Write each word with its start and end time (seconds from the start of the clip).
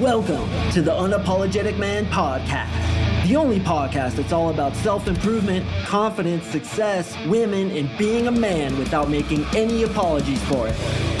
Welcome 0.00 0.50
to 0.72 0.82
the 0.82 0.90
Unapologetic 0.90 1.78
Man 1.78 2.04
Podcast, 2.04 3.26
the 3.26 3.34
only 3.34 3.58
podcast 3.58 4.16
that's 4.16 4.30
all 4.30 4.50
about 4.50 4.76
self 4.76 5.08
improvement, 5.08 5.66
confidence, 5.86 6.44
success, 6.48 7.16
women, 7.24 7.70
and 7.70 7.88
being 7.96 8.26
a 8.26 8.30
man 8.30 8.76
without 8.78 9.08
making 9.08 9.46
any 9.56 9.84
apologies 9.84 10.44
for 10.50 10.68
it. 10.68 11.15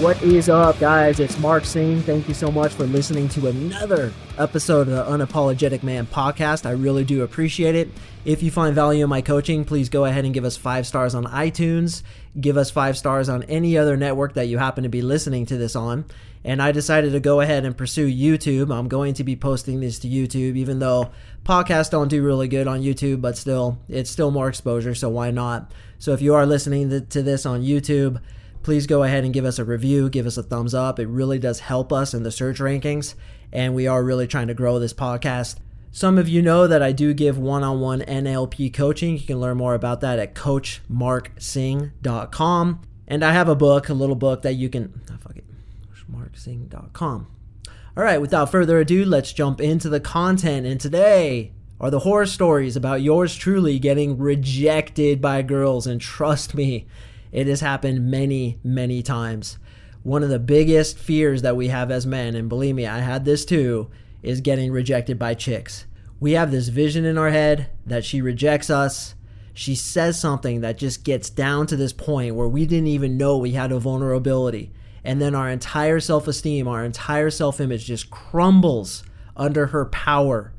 What 0.00 0.22
is 0.22 0.48
up, 0.48 0.78
guys? 0.78 1.20
It's 1.20 1.38
Mark 1.40 1.66
Sing. 1.66 2.00
Thank 2.00 2.26
you 2.26 2.32
so 2.32 2.50
much 2.50 2.72
for 2.72 2.84
listening 2.84 3.28
to 3.28 3.48
another 3.48 4.14
episode 4.38 4.88
of 4.88 4.94
the 4.94 5.04
Unapologetic 5.04 5.82
Man 5.82 6.06
podcast. 6.06 6.64
I 6.64 6.70
really 6.70 7.04
do 7.04 7.22
appreciate 7.22 7.74
it. 7.74 7.90
If 8.24 8.42
you 8.42 8.50
find 8.50 8.74
value 8.74 9.04
in 9.04 9.10
my 9.10 9.20
coaching, 9.20 9.62
please 9.62 9.90
go 9.90 10.06
ahead 10.06 10.24
and 10.24 10.32
give 10.32 10.46
us 10.46 10.56
five 10.56 10.86
stars 10.86 11.14
on 11.14 11.24
iTunes. 11.24 12.02
Give 12.40 12.56
us 12.56 12.70
five 12.70 12.96
stars 12.96 13.28
on 13.28 13.42
any 13.42 13.76
other 13.76 13.94
network 13.98 14.32
that 14.34 14.46
you 14.46 14.56
happen 14.56 14.84
to 14.84 14.88
be 14.88 15.02
listening 15.02 15.44
to 15.44 15.58
this 15.58 15.76
on. 15.76 16.06
And 16.44 16.62
I 16.62 16.72
decided 16.72 17.12
to 17.12 17.20
go 17.20 17.42
ahead 17.42 17.66
and 17.66 17.76
pursue 17.76 18.08
YouTube. 18.08 18.74
I'm 18.74 18.88
going 18.88 19.12
to 19.14 19.24
be 19.24 19.36
posting 19.36 19.80
this 19.80 19.98
to 19.98 20.08
YouTube, 20.08 20.56
even 20.56 20.78
though 20.78 21.10
podcasts 21.44 21.90
don't 21.90 22.08
do 22.08 22.22
really 22.22 22.48
good 22.48 22.66
on 22.66 22.80
YouTube, 22.80 23.20
but 23.20 23.36
still, 23.36 23.78
it's 23.86 24.10
still 24.10 24.30
more 24.30 24.48
exposure, 24.48 24.94
so 24.94 25.10
why 25.10 25.30
not? 25.30 25.70
So 25.98 26.14
if 26.14 26.22
you 26.22 26.34
are 26.36 26.46
listening 26.46 26.88
to 26.88 27.22
this 27.22 27.44
on 27.44 27.60
YouTube, 27.60 28.18
please 28.62 28.86
go 28.86 29.02
ahead 29.02 29.24
and 29.24 29.32
give 29.32 29.44
us 29.44 29.58
a 29.58 29.64
review, 29.64 30.08
give 30.08 30.26
us 30.26 30.36
a 30.36 30.42
thumbs 30.42 30.74
up. 30.74 30.98
It 30.98 31.08
really 31.08 31.38
does 31.38 31.60
help 31.60 31.92
us 31.92 32.14
in 32.14 32.22
the 32.22 32.30
search 32.30 32.58
rankings, 32.58 33.14
and 33.52 33.74
we 33.74 33.86
are 33.86 34.04
really 34.04 34.26
trying 34.26 34.48
to 34.48 34.54
grow 34.54 34.78
this 34.78 34.94
podcast. 34.94 35.56
Some 35.92 36.18
of 36.18 36.28
you 36.28 36.40
know 36.40 36.68
that 36.68 36.82
I 36.82 36.92
do 36.92 37.12
give 37.12 37.36
one 37.36 37.64
on 37.64 37.80
one 37.80 38.02
NLP 38.02 38.72
coaching. 38.72 39.14
You 39.14 39.26
can 39.26 39.40
learn 39.40 39.56
more 39.56 39.74
about 39.74 40.00
that 40.02 40.20
at 40.20 40.34
coachmarksing.com. 40.34 42.80
And 43.08 43.24
I 43.24 43.32
have 43.32 43.48
a 43.48 43.56
book, 43.56 43.88
a 43.88 43.94
little 43.94 44.14
book 44.14 44.42
that 44.42 44.54
you 44.54 44.68
can, 44.68 45.02
oh, 45.10 45.16
fuck 45.20 45.36
it, 45.36 45.44
coachmarksing.com. 45.92 47.26
All 47.96 48.04
right, 48.04 48.20
without 48.20 48.52
further 48.52 48.78
ado, 48.78 49.04
let's 49.04 49.32
jump 49.32 49.60
into 49.60 49.88
the 49.88 49.98
content. 49.98 50.64
And 50.64 50.80
today 50.80 51.50
are 51.80 51.90
the 51.90 51.98
horror 51.98 52.26
stories 52.26 52.76
about 52.76 53.02
yours 53.02 53.34
truly 53.34 53.80
getting 53.80 54.16
rejected 54.16 55.20
by 55.20 55.42
girls. 55.42 55.88
And 55.88 56.00
trust 56.00 56.54
me, 56.54 56.86
it 57.32 57.46
has 57.46 57.60
happened 57.60 58.10
many, 58.10 58.58
many 58.64 59.02
times. 59.02 59.58
One 60.02 60.22
of 60.22 60.30
the 60.30 60.38
biggest 60.38 60.98
fears 60.98 61.42
that 61.42 61.56
we 61.56 61.68
have 61.68 61.90
as 61.90 62.06
men, 62.06 62.34
and 62.34 62.48
believe 62.48 62.74
me, 62.74 62.86
I 62.86 63.00
had 63.00 63.24
this 63.24 63.44
too, 63.44 63.90
is 64.22 64.40
getting 64.40 64.72
rejected 64.72 65.18
by 65.18 65.34
chicks. 65.34 65.86
We 66.18 66.32
have 66.32 66.50
this 66.50 66.68
vision 66.68 67.04
in 67.04 67.18
our 67.18 67.30
head 67.30 67.70
that 67.86 68.04
she 68.04 68.20
rejects 68.20 68.70
us. 68.70 69.14
She 69.52 69.74
says 69.74 70.18
something 70.18 70.60
that 70.60 70.78
just 70.78 71.04
gets 71.04 71.30
down 71.30 71.66
to 71.68 71.76
this 71.76 71.92
point 71.92 72.34
where 72.34 72.48
we 72.48 72.66
didn't 72.66 72.88
even 72.88 73.16
know 73.16 73.36
we 73.36 73.52
had 73.52 73.72
a 73.72 73.78
vulnerability. 73.78 74.72
And 75.02 75.20
then 75.20 75.34
our 75.34 75.48
entire 75.48 76.00
self 76.00 76.28
esteem, 76.28 76.68
our 76.68 76.84
entire 76.84 77.30
self 77.30 77.60
image 77.60 77.86
just 77.86 78.10
crumbles 78.10 79.02
under 79.36 79.68
her 79.68 79.86
power 79.86 80.52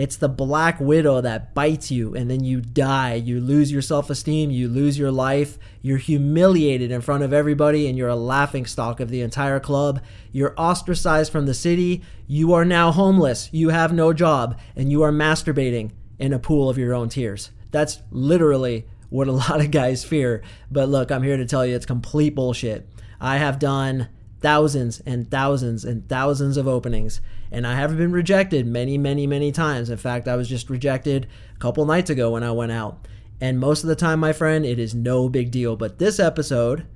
it's 0.00 0.16
the 0.16 0.30
black 0.30 0.80
widow 0.80 1.20
that 1.20 1.52
bites 1.52 1.90
you 1.90 2.14
and 2.14 2.30
then 2.30 2.42
you 2.42 2.62
die. 2.62 3.16
You 3.16 3.38
lose 3.38 3.70
your 3.70 3.82
self 3.82 4.08
esteem, 4.08 4.50
you 4.50 4.66
lose 4.66 4.98
your 4.98 5.12
life, 5.12 5.58
you're 5.82 5.98
humiliated 5.98 6.90
in 6.90 7.02
front 7.02 7.22
of 7.22 7.34
everybody, 7.34 7.86
and 7.86 7.98
you're 7.98 8.08
a 8.08 8.16
laughing 8.16 8.64
stock 8.64 9.00
of 9.00 9.10
the 9.10 9.20
entire 9.20 9.60
club. 9.60 10.00
You're 10.32 10.54
ostracized 10.56 11.30
from 11.30 11.44
the 11.44 11.52
city. 11.52 12.00
You 12.26 12.54
are 12.54 12.64
now 12.64 12.92
homeless. 12.92 13.50
You 13.52 13.68
have 13.68 13.92
no 13.92 14.14
job, 14.14 14.58
and 14.74 14.90
you 14.90 15.02
are 15.02 15.12
masturbating 15.12 15.90
in 16.18 16.32
a 16.32 16.38
pool 16.38 16.70
of 16.70 16.78
your 16.78 16.94
own 16.94 17.10
tears. 17.10 17.50
That's 17.70 18.00
literally 18.10 18.86
what 19.10 19.28
a 19.28 19.32
lot 19.50 19.60
of 19.60 19.70
guys 19.70 20.02
fear. 20.02 20.42
But 20.70 20.88
look, 20.88 21.12
I'm 21.12 21.22
here 21.22 21.36
to 21.36 21.44
tell 21.44 21.66
you 21.66 21.76
it's 21.76 21.84
complete 21.84 22.34
bullshit. 22.34 22.88
I 23.20 23.36
have 23.36 23.58
done 23.58 24.08
thousands 24.40 25.00
and 25.00 25.30
thousands 25.30 25.84
and 25.84 26.08
thousands 26.08 26.56
of 26.56 26.66
openings 26.66 27.20
and 27.52 27.66
I 27.66 27.74
have 27.74 27.96
been 27.96 28.12
rejected 28.12 28.66
many, 28.66 28.96
many, 28.98 29.26
many 29.26 29.52
times. 29.52 29.90
In 29.90 29.96
fact, 29.96 30.28
I 30.28 30.36
was 30.36 30.48
just 30.48 30.70
rejected 30.70 31.26
a 31.54 31.58
couple 31.58 31.84
nights 31.84 32.10
ago 32.10 32.30
when 32.30 32.42
I 32.42 32.52
went 32.52 32.72
out. 32.72 33.06
And 33.40 33.58
most 33.58 33.82
of 33.82 33.88
the 33.88 33.96
time, 33.96 34.20
my 34.20 34.32
friend, 34.32 34.64
it 34.64 34.78
is 34.78 34.94
no 34.94 35.28
big 35.28 35.50
deal. 35.50 35.74
But 35.76 35.98
this 35.98 36.20
episode 36.20 36.86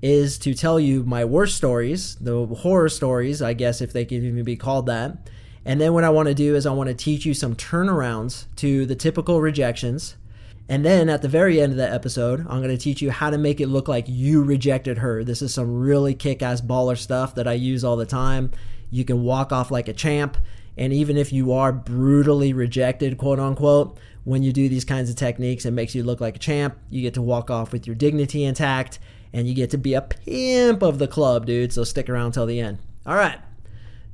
is 0.00 0.38
to 0.38 0.54
tell 0.54 0.78
you 0.78 1.02
my 1.02 1.24
worst 1.24 1.56
stories, 1.56 2.14
the 2.16 2.46
horror 2.46 2.88
stories, 2.88 3.42
I 3.42 3.52
guess, 3.52 3.80
if 3.80 3.92
they 3.92 4.04
can 4.04 4.24
even 4.24 4.44
be 4.44 4.56
called 4.56 4.86
that. 4.86 5.28
And 5.64 5.80
then 5.80 5.92
what 5.92 6.04
I 6.04 6.10
want 6.10 6.28
to 6.28 6.34
do 6.34 6.54
is 6.54 6.66
I 6.66 6.72
want 6.72 6.88
to 6.88 6.94
teach 6.94 7.26
you 7.26 7.34
some 7.34 7.56
turnarounds 7.56 8.46
to 8.56 8.86
the 8.86 8.94
typical 8.94 9.40
rejections. 9.40 10.16
And 10.68 10.84
then 10.84 11.08
at 11.08 11.22
the 11.22 11.28
very 11.28 11.60
end 11.60 11.72
of 11.72 11.78
the 11.78 11.90
episode, 11.90 12.40
I'm 12.40 12.62
going 12.62 12.68
to 12.68 12.78
teach 12.78 13.02
you 13.02 13.10
how 13.10 13.30
to 13.30 13.38
make 13.38 13.60
it 13.60 13.68
look 13.68 13.88
like 13.88 14.04
you 14.06 14.42
rejected 14.42 14.98
her. 14.98 15.24
This 15.24 15.42
is 15.42 15.52
some 15.52 15.80
really 15.80 16.14
kick 16.14 16.42
ass 16.42 16.60
baller 16.60 16.96
stuff 16.96 17.34
that 17.34 17.48
I 17.48 17.54
use 17.54 17.84
all 17.84 17.96
the 17.96 18.06
time. 18.06 18.50
You 18.90 19.04
can 19.04 19.22
walk 19.22 19.52
off 19.52 19.70
like 19.70 19.88
a 19.88 19.92
champ. 19.92 20.36
And 20.76 20.92
even 20.92 21.16
if 21.16 21.32
you 21.32 21.52
are 21.52 21.72
brutally 21.72 22.52
rejected, 22.52 23.18
quote 23.18 23.40
unquote, 23.40 23.98
when 24.24 24.42
you 24.42 24.52
do 24.52 24.68
these 24.68 24.84
kinds 24.84 25.10
of 25.10 25.16
techniques, 25.16 25.64
it 25.64 25.72
makes 25.72 25.94
you 25.94 26.02
look 26.02 26.20
like 26.20 26.36
a 26.36 26.38
champ. 26.38 26.76
You 26.90 27.02
get 27.02 27.14
to 27.14 27.22
walk 27.22 27.50
off 27.50 27.72
with 27.72 27.86
your 27.86 27.96
dignity 27.96 28.44
intact 28.44 28.98
and 29.32 29.48
you 29.48 29.54
get 29.54 29.70
to 29.70 29.78
be 29.78 29.94
a 29.94 30.02
pimp 30.02 30.82
of 30.82 30.98
the 30.98 31.08
club, 31.08 31.46
dude. 31.46 31.72
So 31.72 31.84
stick 31.84 32.08
around 32.08 32.32
till 32.32 32.46
the 32.46 32.60
end. 32.60 32.78
All 33.06 33.16
right. 33.16 33.38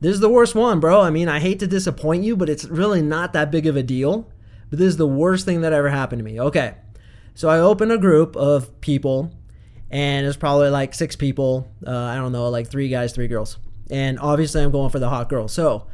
This 0.00 0.14
is 0.14 0.20
the 0.20 0.28
worst 0.28 0.54
one, 0.54 0.80
bro. 0.80 1.00
I 1.00 1.10
mean, 1.10 1.28
I 1.28 1.40
hate 1.40 1.60
to 1.60 1.66
disappoint 1.66 2.24
you, 2.24 2.36
but 2.36 2.48
it's 2.48 2.64
really 2.64 3.02
not 3.02 3.32
that 3.32 3.50
big 3.50 3.66
of 3.66 3.76
a 3.76 3.82
deal. 3.82 4.30
But 4.70 4.78
this 4.78 4.88
is 4.88 4.96
the 4.96 5.06
worst 5.06 5.44
thing 5.44 5.60
that 5.62 5.72
ever 5.72 5.88
happened 5.88 6.20
to 6.20 6.24
me. 6.24 6.40
Okay. 6.40 6.74
So 7.34 7.48
I 7.48 7.58
open 7.58 7.90
a 7.90 7.98
group 7.98 8.36
of 8.36 8.80
people, 8.80 9.32
and 9.90 10.26
it's 10.26 10.36
probably 10.36 10.68
like 10.68 10.94
six 10.94 11.16
people. 11.16 11.68
Uh, 11.86 11.96
I 11.96 12.16
don't 12.16 12.32
know, 12.32 12.48
like 12.48 12.68
three 12.68 12.88
guys, 12.88 13.12
three 13.12 13.28
girls. 13.28 13.58
And 13.90 14.18
obviously, 14.18 14.62
I'm 14.62 14.70
going 14.70 14.90
for 14.90 14.98
the 14.98 15.10
hot 15.10 15.28
girl. 15.28 15.48
So, 15.48 15.86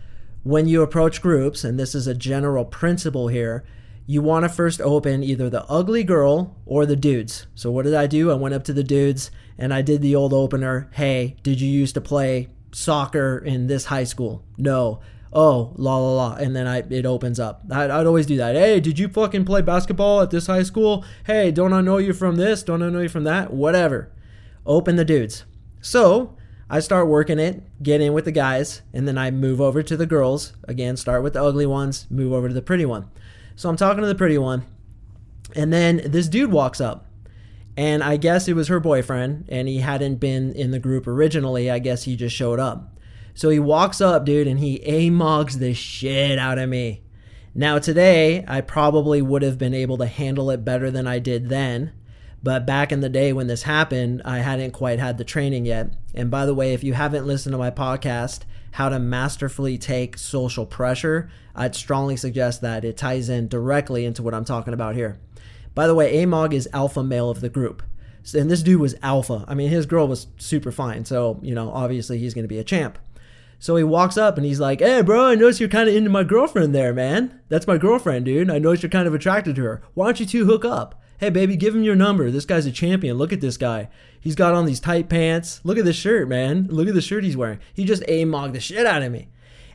when 0.42 0.66
you 0.66 0.82
approach 0.82 1.20
groups, 1.20 1.64
and 1.64 1.78
this 1.78 1.94
is 1.94 2.06
a 2.06 2.14
general 2.14 2.64
principle 2.64 3.28
here, 3.28 3.64
you 4.06 4.22
want 4.22 4.44
to 4.44 4.48
first 4.48 4.80
open 4.80 5.22
either 5.22 5.48
the 5.48 5.64
ugly 5.66 6.02
girl 6.02 6.56
or 6.66 6.84
the 6.84 6.96
dudes. 6.96 7.46
So, 7.54 7.70
what 7.70 7.84
did 7.84 7.94
I 7.94 8.06
do? 8.06 8.30
I 8.30 8.34
went 8.34 8.54
up 8.54 8.64
to 8.64 8.72
the 8.72 8.82
dudes 8.82 9.30
and 9.56 9.72
I 9.72 9.82
did 9.82 10.02
the 10.02 10.16
old 10.16 10.32
opener 10.32 10.90
Hey, 10.94 11.36
did 11.42 11.60
you 11.60 11.68
used 11.70 11.94
to 11.94 12.00
play 12.00 12.48
soccer 12.72 13.38
in 13.38 13.66
this 13.66 13.84
high 13.84 14.04
school? 14.04 14.44
No. 14.56 15.00
Oh, 15.32 15.74
la 15.76 15.96
la 15.96 16.12
la. 16.14 16.34
And 16.34 16.56
then 16.56 16.66
I 16.66 16.78
it 16.78 17.06
opens 17.06 17.38
up. 17.38 17.62
I'd, 17.70 17.90
I'd 17.90 18.06
always 18.06 18.26
do 18.26 18.36
that. 18.38 18.56
Hey, 18.56 18.80
did 18.80 18.98
you 18.98 19.08
fucking 19.08 19.44
play 19.44 19.62
basketball 19.62 20.22
at 20.22 20.30
this 20.30 20.48
high 20.48 20.64
school? 20.64 21.04
Hey, 21.24 21.52
don't 21.52 21.72
I 21.72 21.80
know 21.80 21.98
you 21.98 22.12
from 22.12 22.34
this? 22.34 22.64
Don't 22.64 22.82
I 22.82 22.88
know 22.88 23.02
you 23.02 23.08
from 23.08 23.24
that? 23.24 23.52
Whatever. 23.52 24.10
Open 24.66 24.96
the 24.96 25.04
dudes. 25.04 25.44
So, 25.80 26.36
I 26.72 26.78
start 26.78 27.08
working 27.08 27.40
it, 27.40 27.64
get 27.82 28.00
in 28.00 28.12
with 28.12 28.26
the 28.26 28.32
guys, 28.32 28.82
and 28.92 29.08
then 29.08 29.18
I 29.18 29.32
move 29.32 29.60
over 29.60 29.82
to 29.82 29.96
the 29.96 30.06
girls. 30.06 30.52
Again, 30.68 30.96
start 30.96 31.24
with 31.24 31.32
the 31.32 31.42
ugly 31.42 31.66
ones, 31.66 32.06
move 32.08 32.32
over 32.32 32.46
to 32.46 32.54
the 32.54 32.62
pretty 32.62 32.86
one. 32.86 33.10
So 33.56 33.68
I'm 33.68 33.76
talking 33.76 34.02
to 34.02 34.06
the 34.06 34.14
pretty 34.14 34.38
one, 34.38 34.64
and 35.56 35.72
then 35.72 36.00
this 36.04 36.28
dude 36.28 36.52
walks 36.52 36.80
up. 36.80 37.06
And 37.76 38.04
I 38.04 38.16
guess 38.16 38.46
it 38.46 38.54
was 38.54 38.68
her 38.68 38.78
boyfriend, 38.78 39.46
and 39.48 39.66
he 39.66 39.78
hadn't 39.78 40.16
been 40.16 40.52
in 40.52 40.70
the 40.70 40.78
group 40.78 41.08
originally. 41.08 41.70
I 41.70 41.80
guess 41.80 42.04
he 42.04 42.14
just 42.14 42.36
showed 42.36 42.60
up. 42.60 42.96
So 43.34 43.48
he 43.48 43.58
walks 43.58 44.00
up, 44.00 44.24
dude, 44.24 44.46
and 44.46 44.60
he 44.60 44.76
a-mogs 44.84 45.58
the 45.58 45.74
shit 45.74 46.38
out 46.38 46.58
of 46.58 46.68
me. 46.68 47.02
Now, 47.52 47.80
today, 47.80 48.44
I 48.46 48.60
probably 48.60 49.20
would 49.22 49.42
have 49.42 49.58
been 49.58 49.74
able 49.74 49.98
to 49.98 50.06
handle 50.06 50.50
it 50.50 50.64
better 50.64 50.88
than 50.90 51.08
I 51.08 51.18
did 51.18 51.48
then 51.48 51.92
but 52.42 52.66
back 52.66 52.90
in 52.92 53.00
the 53.00 53.08
day 53.08 53.32
when 53.32 53.46
this 53.46 53.64
happened, 53.64 54.22
I 54.24 54.38
hadn't 54.38 54.72
quite 54.72 54.98
had 54.98 55.18
the 55.18 55.24
training 55.24 55.66
yet. 55.66 55.92
And 56.14 56.30
by 56.30 56.46
the 56.46 56.54
way, 56.54 56.72
if 56.72 56.82
you 56.82 56.94
haven't 56.94 57.26
listened 57.26 57.52
to 57.52 57.58
my 57.58 57.70
podcast, 57.70 58.40
How 58.72 58.88
to 58.88 58.98
Masterfully 58.98 59.76
Take 59.76 60.16
Social 60.16 60.64
Pressure, 60.64 61.30
I'd 61.54 61.74
strongly 61.74 62.16
suggest 62.16 62.62
that. 62.62 62.84
It 62.84 62.96
ties 62.96 63.28
in 63.28 63.48
directly 63.48 64.04
into 64.04 64.22
what 64.22 64.34
I'm 64.34 64.44
talking 64.44 64.72
about 64.72 64.94
here. 64.94 65.18
By 65.74 65.86
the 65.86 65.94
way, 65.94 66.22
A-Mog 66.22 66.54
is 66.54 66.68
alpha 66.72 67.02
male 67.02 67.30
of 67.30 67.40
the 67.40 67.48
group. 67.48 67.82
And 68.34 68.50
this 68.50 68.62
dude 68.62 68.80
was 68.80 68.94
alpha. 69.02 69.44
I 69.48 69.54
mean, 69.54 69.68
his 69.70 69.86
girl 69.86 70.06
was 70.08 70.26
super 70.36 70.72
fine. 70.72 71.04
So, 71.04 71.38
you 71.42 71.54
know, 71.54 71.70
obviously 71.70 72.18
he's 72.18 72.34
going 72.34 72.44
to 72.44 72.48
be 72.48 72.58
a 72.58 72.64
champ. 72.64 72.98
So 73.58 73.76
he 73.76 73.84
walks 73.84 74.16
up 74.16 74.36
and 74.36 74.46
he's 74.46 74.60
like, 74.60 74.80
Hey, 74.80 75.02
bro, 75.02 75.26
I 75.26 75.34
noticed 75.34 75.60
you're 75.60 75.68
kind 75.68 75.88
of 75.88 75.94
into 75.94 76.10
my 76.10 76.24
girlfriend 76.24 76.74
there, 76.74 76.94
man. 76.94 77.40
That's 77.48 77.66
my 77.66 77.76
girlfriend, 77.76 78.24
dude. 78.24 78.50
I 78.50 78.58
noticed 78.58 78.82
you're 78.82 78.90
kind 78.90 79.06
of 79.06 79.14
attracted 79.14 79.56
to 79.56 79.62
her. 79.64 79.82
Why 79.92 80.06
don't 80.06 80.20
you 80.20 80.26
two 80.26 80.46
hook 80.46 80.64
up? 80.64 81.00
Hey, 81.20 81.28
baby, 81.28 81.54
give 81.54 81.76
him 81.76 81.82
your 81.82 81.96
number. 81.96 82.30
This 82.30 82.46
guy's 82.46 82.64
a 82.64 82.72
champion. 82.72 83.18
Look 83.18 83.30
at 83.30 83.42
this 83.42 83.58
guy. 83.58 83.90
He's 84.18 84.34
got 84.34 84.54
on 84.54 84.64
these 84.64 84.80
tight 84.80 85.10
pants. 85.10 85.60
Look 85.64 85.76
at 85.76 85.84
this 85.84 85.96
shirt, 85.96 86.30
man. 86.30 86.66
Look 86.70 86.88
at 86.88 86.94
the 86.94 87.02
shirt 87.02 87.24
he's 87.24 87.36
wearing. 87.36 87.58
He 87.74 87.84
just 87.84 88.02
a-mogged 88.08 88.54
the 88.54 88.60
shit 88.60 88.86
out 88.86 89.02
of 89.02 89.12
me. 89.12 89.28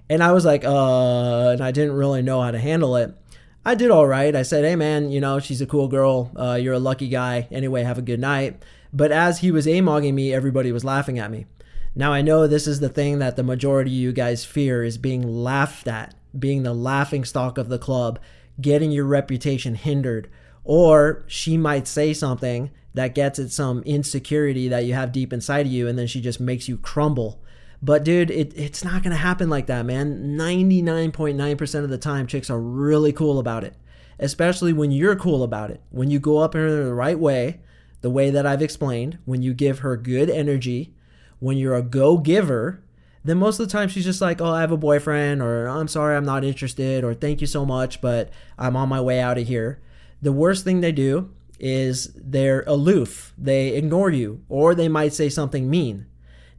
And 0.10 0.24
I 0.24 0.32
was 0.32 0.44
like, 0.44 0.66
uh, 0.66 1.50
and 1.52 1.62
I 1.62 1.70
didn't 1.70 1.94
really 1.94 2.24
know 2.24 2.42
how 2.42 2.50
to 2.50 2.58
handle 2.58 2.96
it. 2.96 3.16
I 3.64 3.76
did 3.76 3.92
all 3.92 4.08
right. 4.08 4.36
I 4.36 4.42
said, 4.42 4.66
hey, 4.66 4.76
man, 4.76 5.12
you 5.12 5.22
know, 5.22 5.38
she's 5.38 5.62
a 5.62 5.68
cool 5.68 5.88
girl. 5.88 6.32
Uh, 6.36 6.58
you're 6.60 6.74
a 6.74 6.80
lucky 6.80 7.10
guy. 7.10 7.48
Anyway, 7.52 7.84
have 7.84 8.00
a 8.00 8.02
good 8.02 8.20
night. 8.20 8.64
But 8.92 9.12
as 9.12 9.42
he 9.42 9.52
was 9.52 9.68
a-mogging 9.68 10.16
me, 10.16 10.34
everybody 10.34 10.72
was 10.72 10.84
laughing 10.84 11.20
at 11.20 11.30
me. 11.30 11.46
Now, 11.94 12.12
I 12.12 12.24
know 12.24 12.48
this 12.48 12.66
is 12.66 12.80
the 12.80 12.90
thing 12.90 13.20
that 13.20 13.36
the 13.36 13.44
majority 13.44 13.92
of 13.92 13.98
you 13.98 14.14
guys 14.14 14.46
fear 14.46 14.84
is 14.84 14.98
being 14.98 15.22
laughed 15.22 15.88
at, 15.88 16.16
being 16.38 16.64
the 16.64 16.74
laughing 16.74 17.24
stock 17.24 17.60
of 17.60 17.70
the 17.70 17.78
club, 17.78 18.18
getting 18.60 18.92
your 18.92 19.06
reputation 19.06 19.76
hindered 19.76 20.28
Or 20.66 21.24
she 21.28 21.58
might 21.58 21.88
say 21.88 22.14
something 22.14 22.72
that 22.96 23.16
gets 23.16 23.40
at 23.40 23.52
some 23.52 23.84
insecurity 23.84 24.68
that 24.68 24.86
you 24.86 24.94
have 24.94 25.12
deep 25.12 25.32
inside 25.32 25.68
of 25.68 25.72
you, 25.72 25.88
and 25.88 25.98
then 25.98 26.08
she 26.08 26.20
just 26.20 26.40
makes 26.40 26.68
you 26.68 26.78
crumble. 26.78 27.42
But 27.82 28.04
dude, 28.04 28.32
it, 28.32 28.52
it's 28.58 28.84
not 28.84 29.04
gonna 29.04 29.16
happen 29.16 29.50
like 29.50 29.68
that, 29.68 29.86
man. 29.86 30.38
99.9% 30.38 31.84
of 31.84 31.90
the 31.90 31.98
time, 31.98 32.26
chicks 32.26 32.50
are 32.50 32.60
really 32.60 33.14
cool 33.14 33.38
about 33.38 33.64
it. 33.64 33.76
Especially 34.18 34.74
when 34.74 34.92
you're 34.92 35.16
cool 35.16 35.44
about 35.44 35.72
it. 35.72 35.82
When 35.92 36.10
you 36.10 36.20
go 36.20 36.40
up 36.40 36.56
in 36.56 36.62
her 36.62 36.84
the 36.86 36.94
right 36.94 37.20
way, 37.20 37.60
the 38.02 38.10
way 38.10 38.30
that 38.30 38.46
I've 38.46 38.62
explained, 38.62 39.20
when 39.26 39.42
you 39.42 39.54
give 39.54 39.80
her 39.80 39.98
good 39.98 40.30
energy, 40.30 40.96
when 41.40 41.58
you're 41.58 41.76
a 41.76 41.82
go 41.82 42.18
giver, 42.18 42.82
then 43.26 43.38
most 43.38 43.60
of 43.60 43.68
the 43.68 43.72
time 43.72 43.90
she's 43.90 44.06
just 44.06 44.22
like, 44.22 44.40
oh, 44.40 44.52
I 44.52 44.62
have 44.62 44.72
a 44.72 44.78
boyfriend, 44.78 45.42
or 45.42 45.68
I'm 45.68 45.88
sorry, 45.88 46.16
I'm 46.16 46.26
not 46.26 46.46
interested, 46.46 47.04
or 47.04 47.14
thank 47.14 47.42
you 47.42 47.48
so 47.48 47.66
much, 47.66 48.00
but 48.00 48.30
I'm 48.58 48.76
on 48.76 48.88
my 48.88 49.02
way 49.02 49.20
out 49.20 49.38
of 49.38 49.48
here. 49.48 49.82
The 50.22 50.32
worst 50.32 50.64
thing 50.64 50.82
they 50.82 50.92
do 50.92 51.32
is 51.60 52.14
they're 52.16 52.64
aloof, 52.68 53.34
they 53.38 53.70
ignore 53.70 54.10
you, 54.10 54.44
or 54.50 54.76
they 54.76 54.90
might 54.90 55.14
say 55.14 55.30
something 55.30 55.70
mean. 55.70 56.06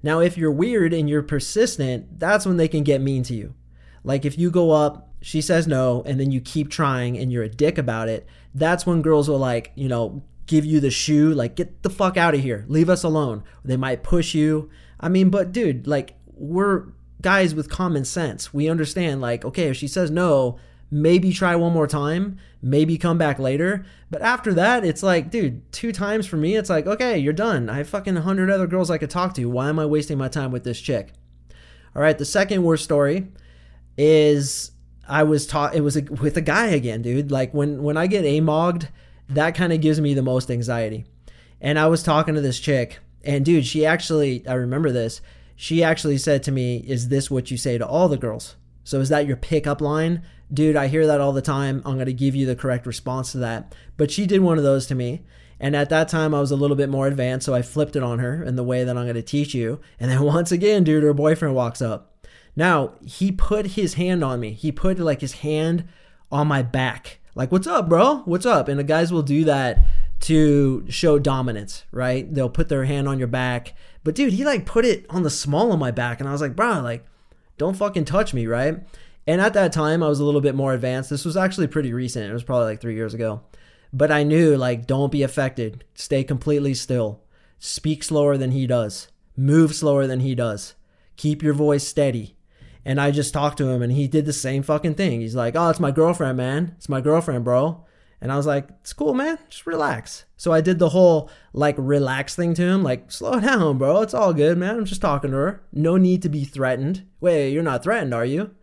Now, 0.02 0.20
if 0.20 0.38
you're 0.38 0.52
weird 0.52 0.92
and 0.92 1.08
you're 1.08 1.22
persistent, 1.22 2.18
that's 2.18 2.46
when 2.46 2.56
they 2.56 2.68
can 2.68 2.84
get 2.84 3.00
mean 3.00 3.22
to 3.24 3.34
you. 3.34 3.54
Like 4.04 4.24
if 4.24 4.38
you 4.38 4.50
go 4.50 4.70
up, 4.70 5.12
she 5.20 5.40
says 5.40 5.66
no, 5.66 6.02
and 6.06 6.20
then 6.20 6.30
you 6.30 6.40
keep 6.40 6.70
trying 6.70 7.18
and 7.18 7.32
you're 7.32 7.42
a 7.42 7.48
dick 7.48 7.76
about 7.78 8.08
it, 8.08 8.26
that's 8.54 8.86
when 8.86 9.02
girls 9.02 9.28
will 9.28 9.38
like, 9.38 9.72
you 9.74 9.88
know, 9.88 10.22
give 10.46 10.64
you 10.64 10.80
the 10.80 10.90
shoe, 10.90 11.34
like, 11.34 11.56
get 11.56 11.82
the 11.82 11.90
fuck 11.90 12.16
out 12.16 12.34
of 12.34 12.40
here, 12.40 12.64
leave 12.68 12.88
us 12.88 13.02
alone. 13.02 13.42
They 13.64 13.76
might 13.76 14.02
push 14.02 14.34
you. 14.34 14.70
I 15.00 15.08
mean, 15.08 15.28
but 15.28 15.52
dude, 15.52 15.86
like, 15.86 16.14
we're 16.34 16.86
guys 17.20 17.54
with 17.54 17.68
common 17.68 18.04
sense. 18.04 18.54
We 18.54 18.68
understand, 18.68 19.20
like, 19.20 19.44
okay, 19.44 19.68
if 19.68 19.76
she 19.76 19.88
says 19.88 20.10
no, 20.10 20.58
maybe 20.90 21.32
try 21.32 21.56
one 21.56 21.72
more 21.72 21.86
time, 21.86 22.38
maybe 22.62 22.98
come 22.98 23.18
back 23.18 23.38
later. 23.38 23.84
But 24.10 24.22
after 24.22 24.54
that, 24.54 24.84
it's 24.84 25.02
like, 25.02 25.30
dude, 25.30 25.70
two 25.72 25.92
times 25.92 26.26
for 26.26 26.36
me, 26.36 26.56
it's 26.56 26.70
like, 26.70 26.86
okay, 26.86 27.18
you're 27.18 27.32
done. 27.32 27.68
I 27.68 27.78
have 27.78 27.88
fucking 27.88 28.14
100 28.14 28.50
other 28.50 28.66
girls 28.66 28.90
I 28.90 28.98
could 28.98 29.10
talk 29.10 29.34
to. 29.34 29.46
Why 29.46 29.68
am 29.68 29.78
I 29.78 29.86
wasting 29.86 30.18
my 30.18 30.28
time 30.28 30.52
with 30.52 30.64
this 30.64 30.80
chick? 30.80 31.12
All 31.94 32.02
right, 32.02 32.16
the 32.16 32.24
second 32.24 32.62
worst 32.62 32.84
story 32.84 33.28
is 33.96 34.72
I 35.08 35.22
was 35.22 35.46
taught 35.46 35.74
it 35.74 35.80
was 35.80 35.96
a, 35.96 36.02
with 36.02 36.36
a 36.36 36.42
guy 36.42 36.66
again, 36.66 37.02
dude. 37.02 37.30
Like 37.30 37.54
when 37.54 37.82
when 37.82 37.96
I 37.96 38.06
get 38.06 38.24
amogged, 38.24 38.88
that 39.28 39.54
kind 39.54 39.72
of 39.72 39.80
gives 39.80 40.00
me 40.00 40.12
the 40.14 40.22
most 40.22 40.50
anxiety. 40.50 41.06
And 41.60 41.78
I 41.78 41.86
was 41.86 42.02
talking 42.02 42.34
to 42.34 42.40
this 42.42 42.60
chick, 42.60 42.98
and 43.24 43.44
dude, 43.44 43.66
she 43.66 43.86
actually 43.86 44.46
I 44.46 44.54
remember 44.54 44.92
this 44.92 45.22
she 45.56 45.82
actually 45.82 46.18
said 46.18 46.42
to 46.44 46.52
me, 46.52 46.84
Is 46.86 47.08
this 47.08 47.30
what 47.30 47.50
you 47.50 47.56
say 47.56 47.78
to 47.78 47.86
all 47.86 48.08
the 48.08 48.18
girls? 48.18 48.54
So 48.84 49.00
is 49.00 49.08
that 49.08 49.26
your 49.26 49.38
pickup 49.38 49.80
line? 49.80 50.22
Dude, 50.52 50.76
I 50.76 50.86
hear 50.86 51.06
that 51.06 51.20
all 51.20 51.32
the 51.32 51.42
time. 51.42 51.82
I'm 51.84 51.94
going 51.94 52.06
to 52.06 52.12
give 52.12 52.34
you 52.34 52.46
the 52.46 52.56
correct 52.56 52.86
response 52.86 53.32
to 53.32 53.38
that. 53.38 53.74
But 53.96 54.10
she 54.10 54.26
did 54.26 54.40
one 54.40 54.58
of 54.58 54.64
those 54.64 54.86
to 54.86 54.94
me. 54.94 55.22
And 55.58 55.74
at 55.74 55.88
that 55.88 56.08
time, 56.08 56.34
I 56.34 56.40
was 56.40 56.50
a 56.50 56.56
little 56.56 56.76
bit 56.76 56.88
more 56.88 57.06
advanced, 57.06 57.46
so 57.46 57.54
I 57.54 57.62
flipped 57.62 57.96
it 57.96 58.02
on 58.02 58.18
her 58.18 58.42
in 58.42 58.56
the 58.56 58.62
way 58.62 58.84
that 58.84 58.96
I'm 58.96 59.04
going 59.04 59.14
to 59.14 59.22
teach 59.22 59.54
you. 59.54 59.80
And 59.98 60.10
then 60.10 60.22
once 60.24 60.52
again, 60.52 60.84
dude, 60.84 61.02
her 61.02 61.14
boyfriend 61.14 61.54
walks 61.54 61.80
up. 61.80 62.12
Now, 62.54 62.92
he 63.04 63.32
put 63.32 63.68
his 63.68 63.94
hand 63.94 64.22
on 64.22 64.40
me. 64.40 64.52
He 64.52 64.72
put 64.72 64.98
like 64.98 65.20
his 65.20 65.34
hand 65.34 65.84
on 66.30 66.46
my 66.46 66.62
back. 66.62 67.20
Like, 67.34 67.52
what's 67.52 67.66
up, 67.66 67.88
bro? 67.88 68.22
What's 68.24 68.46
up? 68.46 68.68
And 68.68 68.78
the 68.78 68.84
guys 68.84 69.12
will 69.12 69.22
do 69.22 69.44
that 69.44 69.84
to 70.20 70.84
show 70.88 71.18
dominance, 71.18 71.84
right? 71.92 72.32
They'll 72.32 72.48
put 72.48 72.68
their 72.68 72.84
hand 72.84 73.08
on 73.08 73.18
your 73.18 73.28
back. 73.28 73.74
But 74.04 74.14
dude, 74.14 74.32
he 74.32 74.44
like 74.44 74.64
put 74.64 74.84
it 74.84 75.04
on 75.10 75.22
the 75.22 75.30
small 75.30 75.72
of 75.72 75.78
my 75.78 75.90
back, 75.90 76.20
and 76.20 76.28
I 76.28 76.32
was 76.32 76.40
like, 76.40 76.56
bro, 76.56 76.80
like, 76.80 77.04
don't 77.58 77.76
fucking 77.76 78.06
touch 78.06 78.32
me, 78.32 78.46
right? 78.46 78.78
And 79.26 79.40
at 79.40 79.54
that 79.54 79.72
time, 79.72 80.02
I 80.02 80.08
was 80.08 80.20
a 80.20 80.24
little 80.24 80.40
bit 80.40 80.54
more 80.54 80.72
advanced. 80.72 81.10
This 81.10 81.24
was 81.24 81.36
actually 81.36 81.66
pretty 81.66 81.92
recent. 81.92 82.30
It 82.30 82.32
was 82.32 82.44
probably 82.44 82.66
like 82.66 82.80
three 82.80 82.94
years 82.94 83.14
ago. 83.14 83.42
But 83.92 84.12
I 84.12 84.22
knew, 84.22 84.56
like, 84.56 84.86
don't 84.86 85.12
be 85.12 85.22
affected. 85.22 85.84
Stay 85.94 86.22
completely 86.22 86.74
still. 86.74 87.22
Speak 87.58 88.04
slower 88.04 88.36
than 88.36 88.52
he 88.52 88.66
does. 88.66 89.08
Move 89.36 89.74
slower 89.74 90.06
than 90.06 90.20
he 90.20 90.34
does. 90.34 90.74
Keep 91.16 91.42
your 91.42 91.54
voice 91.54 91.86
steady. 91.86 92.36
And 92.84 93.00
I 93.00 93.10
just 93.10 93.32
talked 93.34 93.58
to 93.58 93.68
him, 93.68 93.82
and 93.82 93.92
he 93.92 94.06
did 94.06 94.26
the 94.26 94.32
same 94.32 94.62
fucking 94.62 94.94
thing. 94.94 95.20
He's 95.20 95.34
like, 95.34 95.56
oh, 95.56 95.70
it's 95.70 95.80
my 95.80 95.90
girlfriend, 95.90 96.36
man. 96.36 96.74
It's 96.76 96.88
my 96.88 97.00
girlfriend, 97.00 97.44
bro. 97.44 97.84
And 98.20 98.32
I 98.32 98.36
was 98.36 98.46
like, 98.46 98.68
it's 98.80 98.92
cool, 98.92 99.12
man. 99.12 99.38
Just 99.48 99.66
relax. 99.66 100.24
So 100.36 100.52
I 100.52 100.60
did 100.60 100.78
the 100.78 100.90
whole 100.90 101.30
like 101.52 101.74
relax 101.78 102.34
thing 102.34 102.54
to 102.54 102.62
him, 102.62 102.82
like, 102.82 103.10
slow 103.10 103.40
down, 103.40 103.78
bro. 103.78 104.02
It's 104.02 104.14
all 104.14 104.32
good, 104.32 104.56
man. 104.56 104.76
I'm 104.76 104.84
just 104.84 105.00
talking 105.00 105.32
to 105.32 105.36
her. 105.36 105.62
No 105.72 105.96
need 105.96 106.22
to 106.22 106.28
be 106.28 106.44
threatened. 106.44 107.06
Wait, 107.20 107.50
you're 107.50 107.62
not 107.62 107.82
threatened, 107.82 108.14
are 108.14 108.24
you? 108.24 108.54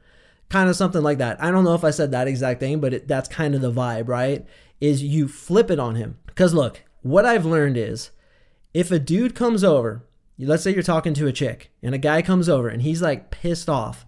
Kind 0.54 0.70
of 0.70 0.76
something 0.76 1.02
like 1.02 1.18
that. 1.18 1.42
I 1.42 1.50
don't 1.50 1.64
know 1.64 1.74
if 1.74 1.84
I 1.84 1.90
said 1.90 2.12
that 2.12 2.28
exact 2.28 2.60
thing, 2.60 2.80
but 2.80 2.94
it, 2.94 3.08
that's 3.08 3.28
kind 3.28 3.56
of 3.56 3.62
the 3.62 3.72
vibe, 3.72 4.08
right? 4.08 4.46
Is 4.80 5.02
you 5.02 5.28
flip 5.28 5.72
it 5.72 5.80
on 5.80 5.96
him. 5.96 6.20
Because 6.28 6.54
look, 6.54 6.84
what 7.02 7.26
I've 7.26 7.46
learned 7.46 7.76
is 7.76 8.12
if 8.72 8.92
a 8.92 9.00
dude 9.00 9.34
comes 9.34 9.64
over, 9.64 10.06
let's 10.38 10.62
say 10.62 10.72
you're 10.72 10.84
talking 10.84 11.16
to 11.16 11.26
a 11.26 11.34
chick 11.34 11.72
and 11.82 11.96
a 11.96 11.98
guy 11.98 12.22
comes 12.22 12.48
over 12.48 12.68
and 12.68 12.84
he's 12.84 13.02
like 13.02 13.32
pissed 13.32 13.68
off, 13.68 14.06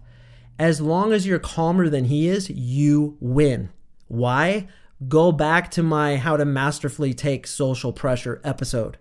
as 0.56 0.80
long 0.80 1.12
as 1.12 1.26
you're 1.26 1.40
calmer 1.40 1.88
than 1.88 2.04
he 2.04 2.28
is, 2.28 2.48
you 2.48 3.16
win. 3.20 3.70
Why? 4.06 4.68
go 5.08 5.30
back 5.30 5.70
to 5.70 5.82
my 5.82 6.16
how 6.16 6.36
to 6.36 6.44
masterfully 6.44 7.12
take 7.12 7.46
social 7.46 7.92
pressure 7.92 8.40
episode. 8.42 8.98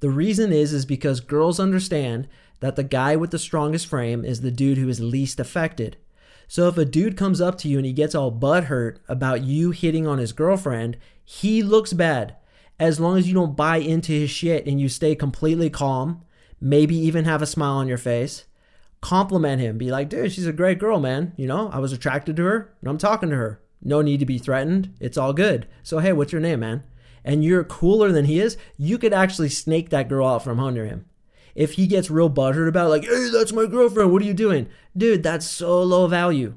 The 0.00 0.10
reason 0.10 0.52
is 0.52 0.72
is 0.72 0.84
because 0.84 1.20
girls 1.20 1.60
understand 1.60 2.28
that 2.60 2.76
the 2.76 2.84
guy 2.84 3.16
with 3.16 3.30
the 3.30 3.38
strongest 3.38 3.86
frame 3.86 4.24
is 4.24 4.40
the 4.40 4.50
dude 4.50 4.78
who 4.78 4.88
is 4.88 5.00
least 5.00 5.38
affected. 5.38 5.96
So 6.48 6.68
if 6.68 6.78
a 6.78 6.84
dude 6.84 7.16
comes 7.16 7.40
up 7.40 7.58
to 7.58 7.68
you 7.68 7.78
and 7.78 7.86
he 7.86 7.92
gets 7.92 8.14
all 8.14 8.32
butthurt 8.32 8.98
about 9.08 9.42
you 9.42 9.72
hitting 9.72 10.06
on 10.06 10.18
his 10.18 10.32
girlfriend, 10.32 10.96
he 11.24 11.62
looks 11.62 11.92
bad. 11.92 12.36
As 12.78 13.00
long 13.00 13.18
as 13.18 13.26
you 13.26 13.34
don't 13.34 13.56
buy 13.56 13.78
into 13.78 14.12
his 14.12 14.30
shit 14.30 14.66
and 14.66 14.80
you 14.80 14.88
stay 14.88 15.14
completely 15.14 15.70
calm, 15.70 16.22
maybe 16.60 16.96
even 16.96 17.24
have 17.24 17.42
a 17.42 17.46
smile 17.46 17.76
on 17.76 17.88
your 17.88 17.98
face, 17.98 18.44
compliment 19.00 19.60
him. 19.60 19.78
Be 19.78 19.90
like, 19.90 20.08
dude, 20.08 20.32
she's 20.32 20.46
a 20.46 20.52
great 20.52 20.78
girl, 20.78 21.00
man. 21.00 21.32
You 21.36 21.46
know, 21.46 21.70
I 21.70 21.78
was 21.78 21.92
attracted 21.92 22.36
to 22.36 22.44
her 22.44 22.74
and 22.80 22.88
I'm 22.88 22.98
talking 22.98 23.30
to 23.30 23.36
her. 23.36 23.60
No 23.82 24.02
need 24.02 24.20
to 24.20 24.26
be 24.26 24.38
threatened. 24.38 24.94
It's 25.00 25.18
all 25.18 25.32
good. 25.32 25.66
So, 25.82 25.98
hey, 25.98 26.12
what's 26.12 26.32
your 26.32 26.40
name, 26.40 26.60
man? 26.60 26.84
And 27.24 27.44
you're 27.44 27.64
cooler 27.64 28.12
than 28.12 28.26
he 28.26 28.38
is, 28.38 28.56
you 28.76 28.98
could 28.98 29.12
actually 29.12 29.48
snake 29.48 29.90
that 29.90 30.08
girl 30.08 30.28
out 30.28 30.44
from 30.44 30.60
under 30.60 30.86
him. 30.86 31.06
If 31.56 31.72
he 31.72 31.88
gets 31.88 32.10
real 32.10 32.28
buttered 32.28 32.68
about, 32.68 32.90
like, 32.90 33.02
hey, 33.04 33.30
that's 33.32 33.52
my 33.52 33.66
girlfriend, 33.66 34.12
what 34.12 34.22
are 34.22 34.26
you 34.26 34.34
doing? 34.34 34.68
Dude, 34.96 35.24
that's 35.24 35.46
so 35.46 35.82
low 35.82 36.06
value. 36.06 36.54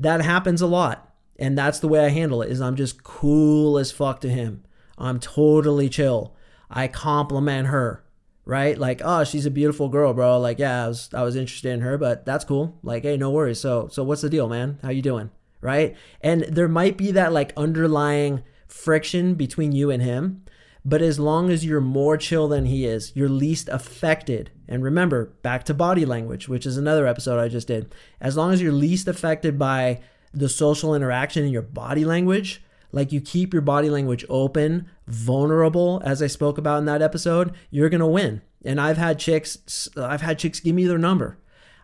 That 0.00 0.22
happens 0.22 0.60
a 0.60 0.66
lot. 0.66 1.14
And 1.38 1.56
that's 1.56 1.78
the 1.78 1.86
way 1.86 2.04
I 2.04 2.08
handle 2.08 2.42
it, 2.42 2.50
is 2.50 2.60
I'm 2.60 2.74
just 2.74 3.04
cool 3.04 3.78
as 3.78 3.92
fuck 3.92 4.20
to 4.22 4.28
him. 4.28 4.64
I'm 4.98 5.20
totally 5.20 5.88
chill. 5.88 6.34
I 6.68 6.88
compliment 6.88 7.68
her, 7.68 8.04
right? 8.44 8.76
Like, 8.76 9.00
oh, 9.04 9.22
she's 9.22 9.46
a 9.46 9.50
beautiful 9.50 9.88
girl, 9.88 10.12
bro. 10.12 10.40
Like, 10.40 10.58
yeah, 10.58 10.84
I 10.84 10.88
was 10.88 11.10
I 11.14 11.22
was 11.22 11.36
interested 11.36 11.72
in 11.72 11.80
her, 11.80 11.96
but 11.96 12.26
that's 12.26 12.44
cool. 12.44 12.78
Like, 12.82 13.04
hey, 13.04 13.16
no 13.16 13.30
worries. 13.30 13.60
So 13.60 13.88
so 13.88 14.04
what's 14.04 14.22
the 14.22 14.28
deal, 14.28 14.48
man? 14.48 14.78
How 14.82 14.90
you 14.90 15.02
doing? 15.02 15.30
right? 15.60 15.96
And 16.20 16.42
there 16.42 16.68
might 16.68 16.96
be 16.96 17.12
that 17.12 17.32
like 17.32 17.52
underlying 17.56 18.42
friction 18.66 19.34
between 19.34 19.72
you 19.72 19.90
and 19.90 20.02
him. 20.02 20.44
But 20.84 21.02
as 21.02 21.20
long 21.20 21.50
as 21.50 21.64
you're 21.64 21.80
more 21.80 22.16
chill 22.16 22.48
than 22.48 22.64
he 22.64 22.86
is, 22.86 23.12
you're 23.14 23.28
least 23.28 23.68
affected. 23.68 24.50
And 24.66 24.82
remember, 24.82 25.26
back 25.42 25.64
to 25.64 25.74
body 25.74 26.06
language, 26.06 26.48
which 26.48 26.64
is 26.64 26.76
another 26.76 27.06
episode 27.06 27.38
I 27.38 27.48
just 27.48 27.66
did. 27.66 27.94
As 28.20 28.36
long 28.36 28.52
as 28.52 28.62
you're 28.62 28.72
least 28.72 29.06
affected 29.06 29.58
by 29.58 30.00
the 30.32 30.48
social 30.48 30.94
interaction 30.94 31.44
in 31.44 31.50
your 31.50 31.62
body 31.62 32.04
language, 32.04 32.62
like 32.92 33.12
you 33.12 33.20
keep 33.20 33.52
your 33.52 33.62
body 33.62 33.90
language 33.90 34.24
open, 34.28 34.88
vulnerable, 35.06 36.00
as 36.04 36.22
I 36.22 36.26
spoke 36.28 36.58
about 36.58 36.78
in 36.78 36.86
that 36.86 37.02
episode, 37.02 37.54
you're 37.70 37.88
gonna 37.90 38.08
win. 38.08 38.42
And 38.64 38.80
I've 38.80 38.98
had 38.98 39.18
chicks, 39.18 39.88
I've 39.96 40.22
had 40.22 40.38
chicks 40.38 40.60
give 40.60 40.74
me 40.74 40.86
their 40.86 40.98
number. 40.98 41.38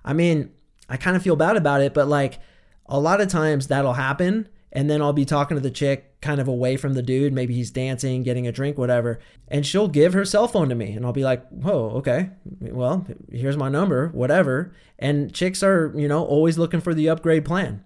I 0.04 0.12
mean, 0.12 0.52
I 0.88 0.96
kind 0.96 1.16
of 1.16 1.22
feel 1.22 1.36
bad 1.36 1.56
about 1.56 1.80
it, 1.80 1.94
but 1.94 2.08
like 2.08 2.38
a 2.86 2.98
lot 2.98 3.20
of 3.20 3.28
times 3.28 3.66
that'll 3.66 3.94
happen 3.94 4.48
and 4.72 4.90
then 4.90 5.00
I'll 5.00 5.12
be 5.12 5.24
talking 5.24 5.56
to 5.56 5.60
the 5.60 5.70
chick 5.70 6.15
kind 6.26 6.40
of 6.40 6.48
away 6.48 6.76
from 6.76 6.94
the 6.94 7.02
dude. 7.02 7.32
Maybe 7.32 7.54
he's 7.54 7.70
dancing, 7.70 8.22
getting 8.22 8.46
a 8.46 8.52
drink, 8.52 8.76
whatever. 8.76 9.20
And 9.48 9.64
she'll 9.64 9.88
give 9.88 10.12
her 10.12 10.24
cell 10.24 10.48
phone 10.48 10.68
to 10.68 10.74
me. 10.74 10.92
And 10.92 11.06
I'll 11.06 11.12
be 11.12 11.24
like, 11.24 11.48
whoa, 11.48 11.90
okay. 11.98 12.30
Well, 12.60 13.06
here's 13.30 13.56
my 13.56 13.68
number, 13.68 14.08
whatever. 14.08 14.74
And 14.98 15.32
chicks 15.32 15.62
are, 15.62 15.92
you 15.96 16.08
know, 16.08 16.24
always 16.24 16.58
looking 16.58 16.80
for 16.80 16.94
the 16.94 17.08
upgrade 17.08 17.44
plan. 17.44 17.84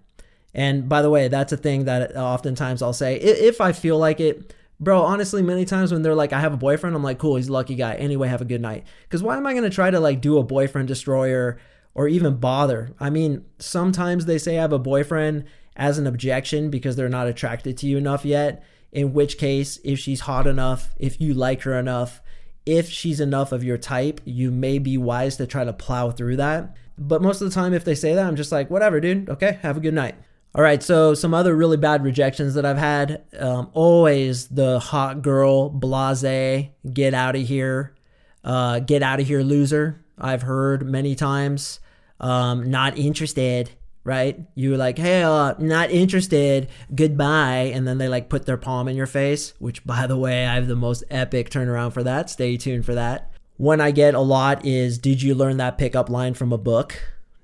And 0.53 0.89
by 0.89 1.01
the 1.01 1.09
way, 1.09 1.27
that's 1.27 1.53
a 1.53 1.57
thing 1.57 1.85
that 1.85 2.17
oftentimes 2.17 2.81
I'll 2.81 2.93
say 2.93 3.15
if 3.17 3.61
I 3.61 3.71
feel 3.71 3.97
like 3.97 4.19
it. 4.19 4.53
Bro, 4.79 5.03
honestly, 5.03 5.43
many 5.43 5.63
times 5.63 5.93
when 5.93 6.01
they're 6.01 6.15
like, 6.15 6.33
I 6.33 6.39
have 6.39 6.53
a 6.53 6.57
boyfriend, 6.57 6.95
I'm 6.95 7.03
like, 7.03 7.19
cool, 7.19 7.35
he's 7.35 7.49
a 7.49 7.53
lucky 7.53 7.75
guy. 7.75 7.93
Anyway, 7.93 8.27
have 8.27 8.41
a 8.41 8.45
good 8.45 8.61
night. 8.61 8.83
Because 9.03 9.21
why 9.21 9.37
am 9.37 9.45
I 9.45 9.53
going 9.53 9.63
to 9.63 9.69
try 9.69 9.91
to 9.91 9.99
like 9.99 10.21
do 10.21 10.39
a 10.39 10.43
boyfriend 10.43 10.87
destroyer 10.87 11.59
or 11.93 12.07
even 12.07 12.37
bother. 12.37 12.93
I 12.99 13.09
mean, 13.09 13.45
sometimes 13.59 14.25
they 14.25 14.37
say 14.37 14.57
I 14.57 14.61
have 14.61 14.73
a 14.73 14.79
boyfriend 14.79 15.45
as 15.75 15.97
an 15.97 16.07
objection 16.07 16.69
because 16.69 16.95
they're 16.95 17.09
not 17.09 17.27
attracted 17.27 17.77
to 17.77 17.87
you 17.87 17.97
enough 17.97 18.25
yet. 18.25 18.63
In 18.91 19.13
which 19.13 19.37
case, 19.37 19.79
if 19.83 19.99
she's 19.99 20.21
hot 20.21 20.47
enough, 20.47 20.93
if 20.99 21.21
you 21.21 21.33
like 21.33 21.61
her 21.61 21.79
enough, 21.79 22.21
if 22.65 22.89
she's 22.89 23.19
enough 23.19 23.51
of 23.51 23.63
your 23.63 23.77
type, 23.77 24.19
you 24.25 24.51
may 24.51 24.79
be 24.79 24.97
wise 24.97 25.37
to 25.37 25.47
try 25.47 25.63
to 25.63 25.73
plow 25.73 26.11
through 26.11 26.37
that. 26.37 26.75
But 26.97 27.21
most 27.21 27.41
of 27.41 27.49
the 27.49 27.55
time, 27.55 27.73
if 27.73 27.85
they 27.85 27.95
say 27.95 28.13
that, 28.13 28.27
I'm 28.27 28.35
just 28.35 28.51
like, 28.51 28.69
whatever, 28.69 28.99
dude. 28.99 29.29
Okay, 29.29 29.59
have 29.61 29.77
a 29.77 29.79
good 29.79 29.93
night. 29.93 30.15
All 30.53 30.61
right, 30.61 30.83
so 30.83 31.13
some 31.13 31.33
other 31.33 31.55
really 31.55 31.77
bad 31.77 32.03
rejections 32.03 32.55
that 32.55 32.65
I've 32.65 32.77
had. 32.77 33.23
Um, 33.39 33.69
always 33.73 34.49
the 34.49 34.79
hot 34.79 35.21
girl, 35.21 35.69
blase, 35.69 36.69
get 36.93 37.13
out 37.13 37.37
of 37.37 37.47
here, 37.47 37.95
uh, 38.43 38.79
get 38.79 39.01
out 39.01 39.21
of 39.21 39.27
here, 39.27 39.41
loser. 39.41 40.03
I've 40.17 40.41
heard 40.41 40.85
many 40.85 41.15
times. 41.15 41.79
Um, 42.19 42.69
not 42.69 42.97
interested, 42.97 43.71
right? 44.03 44.39
You're 44.55 44.77
like, 44.77 44.97
hey, 44.97 45.23
uh, 45.23 45.53
not 45.59 45.91
interested, 45.91 46.69
goodbye. 46.93 47.71
And 47.73 47.87
then 47.87 47.97
they 47.97 48.07
like 48.07 48.29
put 48.29 48.45
their 48.45 48.57
palm 48.57 48.87
in 48.87 48.95
your 48.95 49.07
face, 49.07 49.53
which 49.59 49.85
by 49.85 50.07
the 50.07 50.17
way, 50.17 50.45
I 50.45 50.55
have 50.55 50.67
the 50.67 50.75
most 50.75 51.03
epic 51.09 51.49
turnaround 51.49 51.93
for 51.93 52.03
that. 52.03 52.29
Stay 52.29 52.57
tuned 52.57 52.85
for 52.85 52.95
that. 52.95 53.31
One 53.57 53.79
I 53.79 53.91
get 53.91 54.15
a 54.15 54.19
lot 54.19 54.65
is, 54.65 54.97
did 54.97 55.21
you 55.21 55.35
learn 55.35 55.57
that 55.57 55.77
pickup 55.77 56.09
line 56.09 56.33
from 56.33 56.51
a 56.51 56.57
book? 56.57 56.99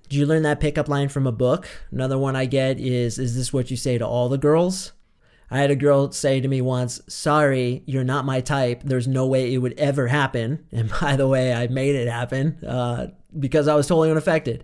Did 0.09 0.17
you 0.17 0.25
learn 0.25 0.43
that 0.43 0.59
pickup 0.59 0.87
line 0.87 1.09
from 1.09 1.27
a 1.27 1.31
book? 1.31 1.67
Another 1.91 2.17
one 2.17 2.35
I 2.35 2.45
get 2.45 2.79
is 2.79 3.19
Is 3.19 3.35
this 3.35 3.53
what 3.53 3.69
you 3.69 3.77
say 3.77 3.97
to 3.97 4.07
all 4.07 4.29
the 4.29 4.37
girls? 4.37 4.93
I 5.49 5.59
had 5.59 5.71
a 5.71 5.75
girl 5.75 6.11
say 6.11 6.41
to 6.41 6.47
me 6.47 6.61
once, 6.61 7.01
Sorry, 7.07 7.83
you're 7.85 8.03
not 8.03 8.25
my 8.25 8.41
type. 8.41 8.81
There's 8.83 9.07
no 9.07 9.27
way 9.27 9.53
it 9.53 9.59
would 9.59 9.77
ever 9.77 10.07
happen. 10.07 10.65
And 10.71 10.91
by 11.01 11.15
the 11.15 11.27
way, 11.27 11.53
I 11.53 11.67
made 11.67 11.95
it 11.95 12.07
happen 12.07 12.63
uh, 12.65 13.07
because 13.37 13.67
I 13.67 13.75
was 13.75 13.87
totally 13.87 14.11
unaffected. 14.11 14.63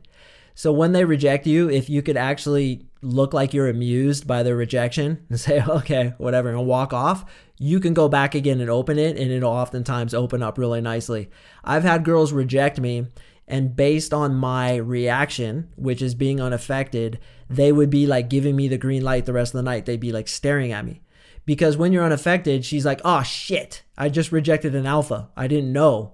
So 0.56 0.72
when 0.72 0.92
they 0.92 1.06
reject 1.06 1.48
you, 1.48 1.70
if 1.70 1.90
you 1.90 2.02
could 2.02 2.18
actually 2.18 2.86
look 3.02 3.34
like 3.34 3.54
you're 3.54 3.70
amused 3.70 4.28
by 4.28 4.44
their 4.44 4.56
rejection 4.56 5.26
and 5.30 5.40
say, 5.40 5.64
okay, 5.68 6.14
whatever, 6.18 6.50
and 6.50 6.66
walk 6.66 6.94
off, 6.94 7.26
you 7.60 7.80
can 7.80 7.94
go 7.94 8.10
back 8.10 8.36
again 8.36 8.62
and 8.62 8.70
open 8.70 8.98
it, 8.98 9.18
and 9.18 9.32
it'll 9.32 9.52
oftentimes 9.52 10.14
open 10.14 10.44
up 10.44 10.58
really 10.58 10.82
nicely. 10.82 11.30
I've 11.64 11.84
had 11.84 12.04
girls 12.04 12.34
reject 12.34 12.80
me 12.80 13.08
and 13.48 13.76
based 13.76 14.14
on 14.14 14.36
my 14.36 14.76
reaction, 14.76 15.70
which 15.76 16.02
is 16.02 16.16
being 16.16 16.40
unaffected, 16.40 17.20
they 17.50 17.72
would 17.72 17.90
be 17.90 18.08
like 18.08 18.30
giving 18.30 18.56
me 18.56 18.68
the 18.68 18.78
green 18.78 19.04
light 19.04 19.26
the 19.26 19.34
rest 19.34 19.54
of 19.54 19.60
the 19.60 19.64
night. 19.64 19.86
They'd 19.86 20.00
be 20.00 20.12
like 20.12 20.28
staring 20.28 20.72
at 20.72 20.86
me. 20.86 21.02
Because 21.46 21.76
when 21.76 21.92
you're 21.92 22.06
unaffected, 22.06 22.64
she's 22.64 22.86
like, 22.86 23.02
oh 23.04 23.22
shit, 23.22 23.84
I 23.98 24.08
just 24.08 24.32
rejected 24.32 24.76
an 24.76 24.86
alpha. 24.86 25.30
I 25.36 25.48
didn't 25.48 25.74
know. 25.74 26.14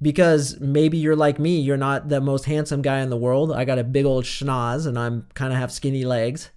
Because 0.00 0.60
maybe 0.60 0.96
you're 0.96 1.16
like 1.16 1.38
me, 1.38 1.58
you're 1.58 1.76
not 1.76 2.08
the 2.08 2.20
most 2.20 2.44
handsome 2.44 2.82
guy 2.82 3.00
in 3.00 3.10
the 3.10 3.16
world. 3.16 3.52
I 3.52 3.64
got 3.64 3.78
a 3.78 3.84
big 3.84 4.04
old 4.04 4.24
schnoz 4.24 4.86
and 4.86 4.98
I'm 4.98 5.26
kind 5.34 5.52
of 5.52 5.58
have 5.58 5.72
skinny 5.72 6.04
legs. 6.04 6.50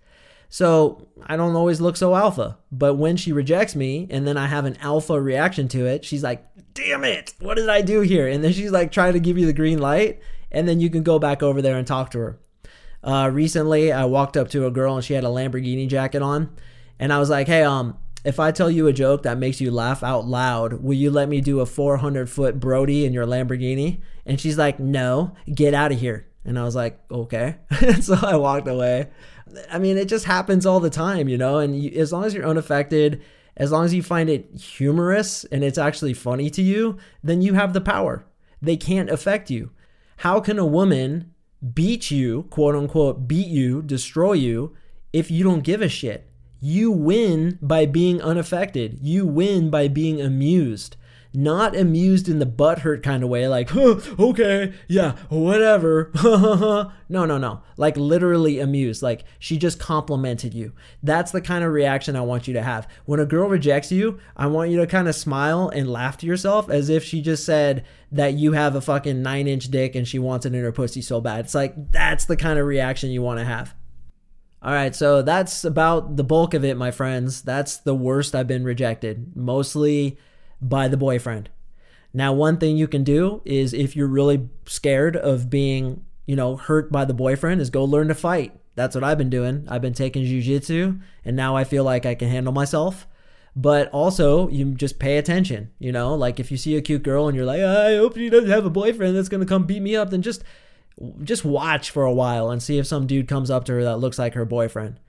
So 0.50 1.08
I 1.26 1.38
don't 1.38 1.56
always 1.56 1.82
look 1.82 1.96
so 1.96 2.14
alpha. 2.14 2.58
But 2.72 2.96
when 2.96 3.18
she 3.18 3.32
rejects 3.32 3.76
me 3.76 4.08
and 4.12 4.28
then 4.28 4.38
I 4.38 4.48
have 4.48 4.66
an 4.66 4.78
alpha 4.82 5.20
reaction 5.20 5.68
to 5.70 5.86
it, 5.88 6.06
she's 6.06 6.24
like, 6.24 6.46
damn 6.74 7.04
it, 7.04 7.34
what 7.40 7.56
did 7.56 7.70
I 7.70 7.82
do 7.82 8.02
here? 8.02 8.28
And 8.28 8.44
then 8.44 8.54
she's 8.54 8.72
like 8.72 8.92
trying 8.92 9.14
to 9.14 9.20
give 9.20 9.38
you 9.38 9.46
the 9.46 9.54
green 9.54 9.80
light, 9.80 10.20
and 10.52 10.68
then 10.68 10.80
you 10.80 10.90
can 10.90 11.04
go 11.04 11.20
back 11.20 11.42
over 11.42 11.62
there 11.62 11.78
and 11.78 11.88
talk 11.88 12.12
to 12.12 12.20
her. 12.20 12.40
Uh, 13.04 13.30
recently, 13.32 13.92
I 13.92 14.06
walked 14.06 14.38
up 14.38 14.50
to 14.50 14.68
a 14.68 14.72
girl 14.72 14.96
and 14.96 15.04
she 15.04 15.14
had 15.14 15.24
a 15.24 15.28
Lamborghini 15.28 15.88
jacket 15.88 16.22
on, 16.22 16.50
and 17.00 17.12
I 17.12 17.20
was 17.20 17.30
like, 17.30 17.48
hey, 17.48 17.64
um, 17.64 17.98
if 18.24 18.40
I 18.40 18.52
tell 18.52 18.70
you 18.70 18.88
a 18.88 18.94
joke 18.94 19.24
that 19.24 19.38
makes 19.38 19.60
you 19.60 19.72
laugh 19.72 20.04
out 20.04 20.26
loud, 20.26 20.84
will 20.84 20.94
you 20.94 21.10
let 21.10 21.30
me 21.30 21.42
do 21.42 21.60
a 21.60 21.66
400 21.66 22.30
foot 22.30 22.60
Brody 22.60 23.06
in 23.06 23.14
your 23.14 23.26
Lamborghini? 23.26 24.02
And 24.26 24.40
she's 24.40 24.58
like, 24.58 24.80
no, 24.80 25.34
get 25.54 25.74
out 25.74 25.92
of 25.92 26.00
here. 26.00 26.28
And 26.46 26.58
I 26.58 26.64
was 26.64 26.76
like, 26.76 27.00
okay. 27.10 27.58
so 28.02 28.16
I 28.22 28.36
walked 28.36 28.68
away. 28.68 29.10
I 29.72 29.80
mean, 29.80 29.98
it 29.98 30.08
just 30.08 30.26
happens 30.26 30.66
all 30.66 30.80
the 30.80 30.90
time, 30.90 31.28
you 31.28 31.38
know, 31.38 31.58
and 31.58 31.82
you, 31.82 31.92
as 32.00 32.14
long 32.14 32.24
as 32.24 32.34
you're 32.34 32.48
unaffected, 32.48 33.22
as 33.58 33.72
long 33.72 33.86
as 33.86 33.94
you 33.94 34.02
find 34.02 34.30
it 34.30 34.56
humorous 34.56 35.44
and 35.46 35.64
it's 35.64 35.78
actually 35.78 36.14
funny 36.14 36.50
to 36.52 36.62
you, 36.62 36.98
then 37.24 37.42
you 37.42 37.54
have 37.54 37.74
the 37.74 37.82
power. 37.82 38.26
They 38.62 38.78
can't 38.78 39.10
affect 39.10 39.50
you. 39.50 39.72
How 40.18 40.40
can 40.40 40.58
a 40.58 40.66
woman 40.66 41.34
beat 41.74 42.12
you, 42.12 42.44
quote 42.44 42.76
unquote, 42.76 43.28
beat 43.28 43.48
you, 43.48 43.82
destroy 43.82 44.34
you, 44.34 44.76
if 45.12 45.30
you 45.30 45.44
don't 45.44 45.64
give 45.64 45.82
a 45.82 45.90
shit? 45.90 46.31
You 46.62 46.92
win 46.92 47.60
by 47.62 47.86
being 47.86 48.22
unaffected. 48.22 49.00
You 49.02 49.26
win 49.26 49.70
by 49.70 49.90
being 49.90 50.22
amused 50.22 50.96
not 51.34 51.76
amused 51.76 52.28
in 52.28 52.40
the 52.40 52.46
butthurt 52.46 53.04
kind 53.04 53.24
of 53.24 53.30
way, 53.30 53.48
like, 53.48 53.70
huh, 53.72 54.00
okay, 54.20 54.74
yeah, 54.88 55.16
whatever. 55.30 56.12
no, 56.24 57.26
no, 57.26 57.38
no. 57.38 57.62
Like 57.78 57.98
literally 57.98 58.60
amused. 58.60 59.02
Like 59.02 59.24
she 59.40 59.58
just 59.58 59.80
complimented 59.80 60.54
you. 60.54 60.74
That's 61.02 61.32
the 61.32 61.42
kind 61.42 61.64
of 61.64 61.72
reaction 61.72 62.16
I 62.16 62.22
want 62.22 62.48
you 62.48 62.54
to 62.54 62.64
have. 62.64 62.88
When 63.06 63.20
a 63.20 63.26
girl 63.26 63.48
rejects 63.48 63.92
you, 63.92 64.20
I 64.36 64.48
want 64.48 64.72
you 64.72 64.78
to 64.78 64.88
kind 64.88 65.08
of 65.08 65.16
smile 65.16 65.70
and 65.70 65.92
laugh 65.92 66.18
to 66.18 66.26
yourself 66.26 66.70
as 66.70 66.90
if 66.90 67.04
she 67.04 67.22
just 67.22 67.46
said 67.46 67.86
that 68.12 68.34
you 68.34 68.52
have 68.52 68.76
a 68.76 68.82
fucking 68.82 69.22
nine 69.22 69.48
inch 69.48 69.70
dick 69.70 69.96
and 69.96 70.08
she 70.08 70.20
wants 70.20 70.46
it 70.46 70.54
in 70.54 70.64
her 70.64 70.72
pussy 70.72 71.02
so 71.02 71.22
bad. 71.22 71.46
It's 71.46 71.56
like, 71.56 71.92
that's 71.92 72.26
the 72.26 72.38
kind 72.38 72.60
of 72.60 72.66
reaction 72.66 73.10
you 73.10 73.22
want 73.22 73.40
to 73.40 73.46
have. 73.46 73.74
All 74.64 74.74
right, 74.74 74.96
so 74.96 75.24
that's 75.24 75.64
about 75.64 76.18
the 76.18 76.24
bulk 76.24 76.54
of 76.54 76.64
it, 76.64 76.78
my 76.78 76.92
friends. 76.92 77.42
That's 77.42 77.78
the 77.78 77.96
worst 77.96 78.36
I've 78.36 78.48
been 78.48 78.64
rejected. 78.64 79.36
Mostly 79.36 80.20
by 80.62 80.88
the 80.88 80.98
boyfriend. 80.98 81.50
Now, 82.14 82.34
one 82.34 82.58
thing 82.58 82.78
you 82.78 82.88
can 82.88 83.04
do 83.04 83.42
is 83.44 83.74
if 83.74 83.96
you're 83.96 84.08
really 84.08 84.50
scared 84.68 85.16
of 85.16 85.50
being, 85.50 86.06
you 86.28 86.36
know, 86.36 86.58
hurt 86.58 86.92
by 86.92 87.06
the 87.06 87.14
boyfriend, 87.14 87.60
is 87.60 87.72
go 87.72 87.84
learn 87.84 88.10
to 88.10 88.16
fight. 88.16 88.56
That's 88.76 88.94
what 88.94 89.04
I've 89.04 89.18
been 89.18 89.32
doing. 89.32 89.66
I've 89.68 89.82
been 89.82 89.94
taking 89.94 90.24
jujitsu, 90.26 91.02
and 91.26 91.36
now 91.36 91.56
I 91.56 91.64
feel 91.64 91.84
like 91.84 92.06
I 92.06 92.14
can 92.14 92.30
handle 92.30 92.54
myself. 92.54 93.08
But 93.56 93.90
also, 93.90 94.48
you 94.50 94.74
just 94.76 95.00
pay 95.00 95.18
attention. 95.18 95.72
You 95.80 95.92
know, 95.92 96.14
like 96.14 96.40
if 96.40 96.52
you 96.52 96.58
see 96.58 96.78
a 96.78 96.82
cute 96.82 97.04
girl 97.04 97.28
and 97.28 97.36
you're 97.36 97.46
like, 97.46 97.62
I 97.62 97.96
hope 97.96 98.16
she 98.16 98.30
doesn't 98.30 98.50
have 98.50 98.66
a 98.66 98.70
boyfriend 98.70 99.18
that's 99.18 99.28
gonna 99.28 99.46
come 99.46 99.66
beat 99.66 99.82
me 99.82 99.96
up, 99.96 100.10
then 100.12 100.22
just 100.22 100.44
just 101.24 101.46
watch 101.46 101.90
for 101.90 102.04
a 102.04 102.14
while 102.14 102.50
and 102.50 102.62
see 102.62 102.78
if 102.78 102.88
some 102.88 103.08
dude 103.08 103.28
comes 103.28 103.50
up 103.50 103.66
to 103.66 103.74
her 103.74 103.84
that 103.84 103.98
looks 103.98 104.20
like 104.20 104.34
her 104.34 104.46
boyfriend. 104.46 105.00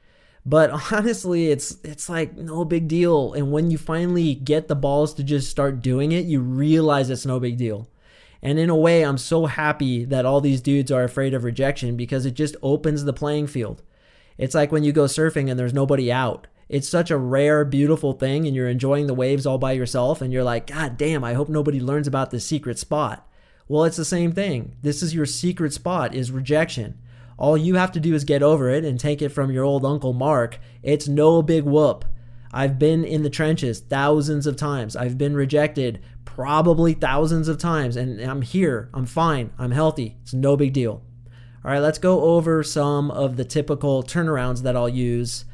But 0.45 0.71
honestly, 0.93 1.51
it's 1.51 1.77
it's 1.85 2.09
like 2.09 2.37
no 2.37 2.65
big 2.65 2.89
deal. 2.89 3.33
And 3.35 3.53
when 3.53 3.71
you 3.71 3.79
finally 3.79 4.35
get 4.35 4.69
the 4.69 4.75
balls 4.75 5.15
to 5.15 5.23
just 5.23 5.51
start 5.51 5.81
doing 5.81 6.13
it, 6.13 6.25
you 6.25 6.41
realize 6.41 7.11
it's 7.11 7.27
no 7.27 7.41
big 7.41 7.57
deal. 7.57 7.89
And 8.43 8.59
in 8.59 8.71
a 8.71 8.77
way, 8.77 9.05
I'm 9.05 9.19
so 9.19 9.47
happy 9.47 10.05
that 10.05 10.27
all 10.27 10.41
these 10.41 10.61
dudes 10.61 10.91
are 10.91 11.05
afraid 11.05 11.33
of 11.33 11.45
rejection 11.45 11.97
because 11.97 12.27
it 12.27 12.35
just 12.35 12.57
opens 12.61 13.05
the 13.05 13.13
playing 13.13 13.47
field. 13.47 13.83
It's 14.37 14.55
like 14.55 14.73
when 14.73 14.83
you 14.83 14.93
go 14.93 15.05
surfing 15.05 15.49
and 15.49 15.59
there's 15.59 15.75
nobody 15.75 16.11
out. 16.11 16.49
It's 16.69 16.89
such 16.89 17.11
a 17.11 17.19
rare, 17.19 17.65
beautiful 17.65 18.15
thing, 18.15 18.47
and 18.47 18.57
you're 18.57 18.69
enjoying 18.69 19.07
the 19.07 19.15
waves 19.15 19.47
all 19.47 19.59
by 19.59 19.73
yourself, 19.73 20.23
and 20.23 20.33
you're 20.33 20.43
like, 20.43 20.69
God 20.69 20.97
damn, 20.97 21.23
I 21.23 21.35
hope 21.35 21.51
nobody 21.51 21.79
learns 21.79 22.09
about 22.09 22.31
this 22.31 22.47
secret 22.47 22.79
spot. 22.79 23.29
Well, 23.69 23.85
it's 23.85 23.97
the 23.97 24.05
same 24.05 24.33
thing. 24.33 24.77
This 24.83 25.03
is 25.03 25.15
your 25.15 25.27
secret 25.27 25.73
spot, 25.73 26.15
is 26.15 26.31
rejection. 26.31 26.99
All 27.39 27.57
you 27.57 27.77
have 27.77 27.93
to 27.93 28.01
do 28.01 28.15
is 28.15 28.25
get 28.25 28.43
over 28.43 28.71
it 28.71 28.85
and 28.85 28.99
take 29.01 29.23
it 29.23 29.31
from 29.31 29.51
your 29.51 29.65
old 29.65 29.85
Uncle 29.85 30.13
Mark. 30.13 30.59
It's 30.83 31.09
no 31.09 31.43
big 31.43 31.65
whoop. 31.65 32.05
I've 32.53 32.79
been 32.79 33.05
in 33.05 33.23
the 33.23 33.31
trenches 33.31 33.81
thousands 33.81 34.47
of 34.47 34.57
times. 34.57 34.95
I've 34.95 35.17
been 35.17 35.35
rejected 35.35 36.03
probably 36.25 36.93
thousands 36.93 37.49
of 37.49 37.59
times, 37.59 37.97
and 37.97 38.21
I'm 38.21 38.43
here. 38.43 38.91
I'm 38.93 39.07
fine. 39.07 39.53
I'm 39.59 39.71
healthy. 39.71 40.17
It's 40.23 40.35
no 40.35 40.57
big 40.57 40.73
deal. 40.73 41.03
All 41.65 41.71
right, 41.71 41.79
let's 41.79 41.99
go 41.99 42.21
over 42.23 42.63
some 42.63 43.11
of 43.11 43.37
the 43.37 43.45
typical 43.45 44.03
turnarounds 44.03 44.63
that 44.63 44.77
I'll 44.77 44.89
use 44.89 45.45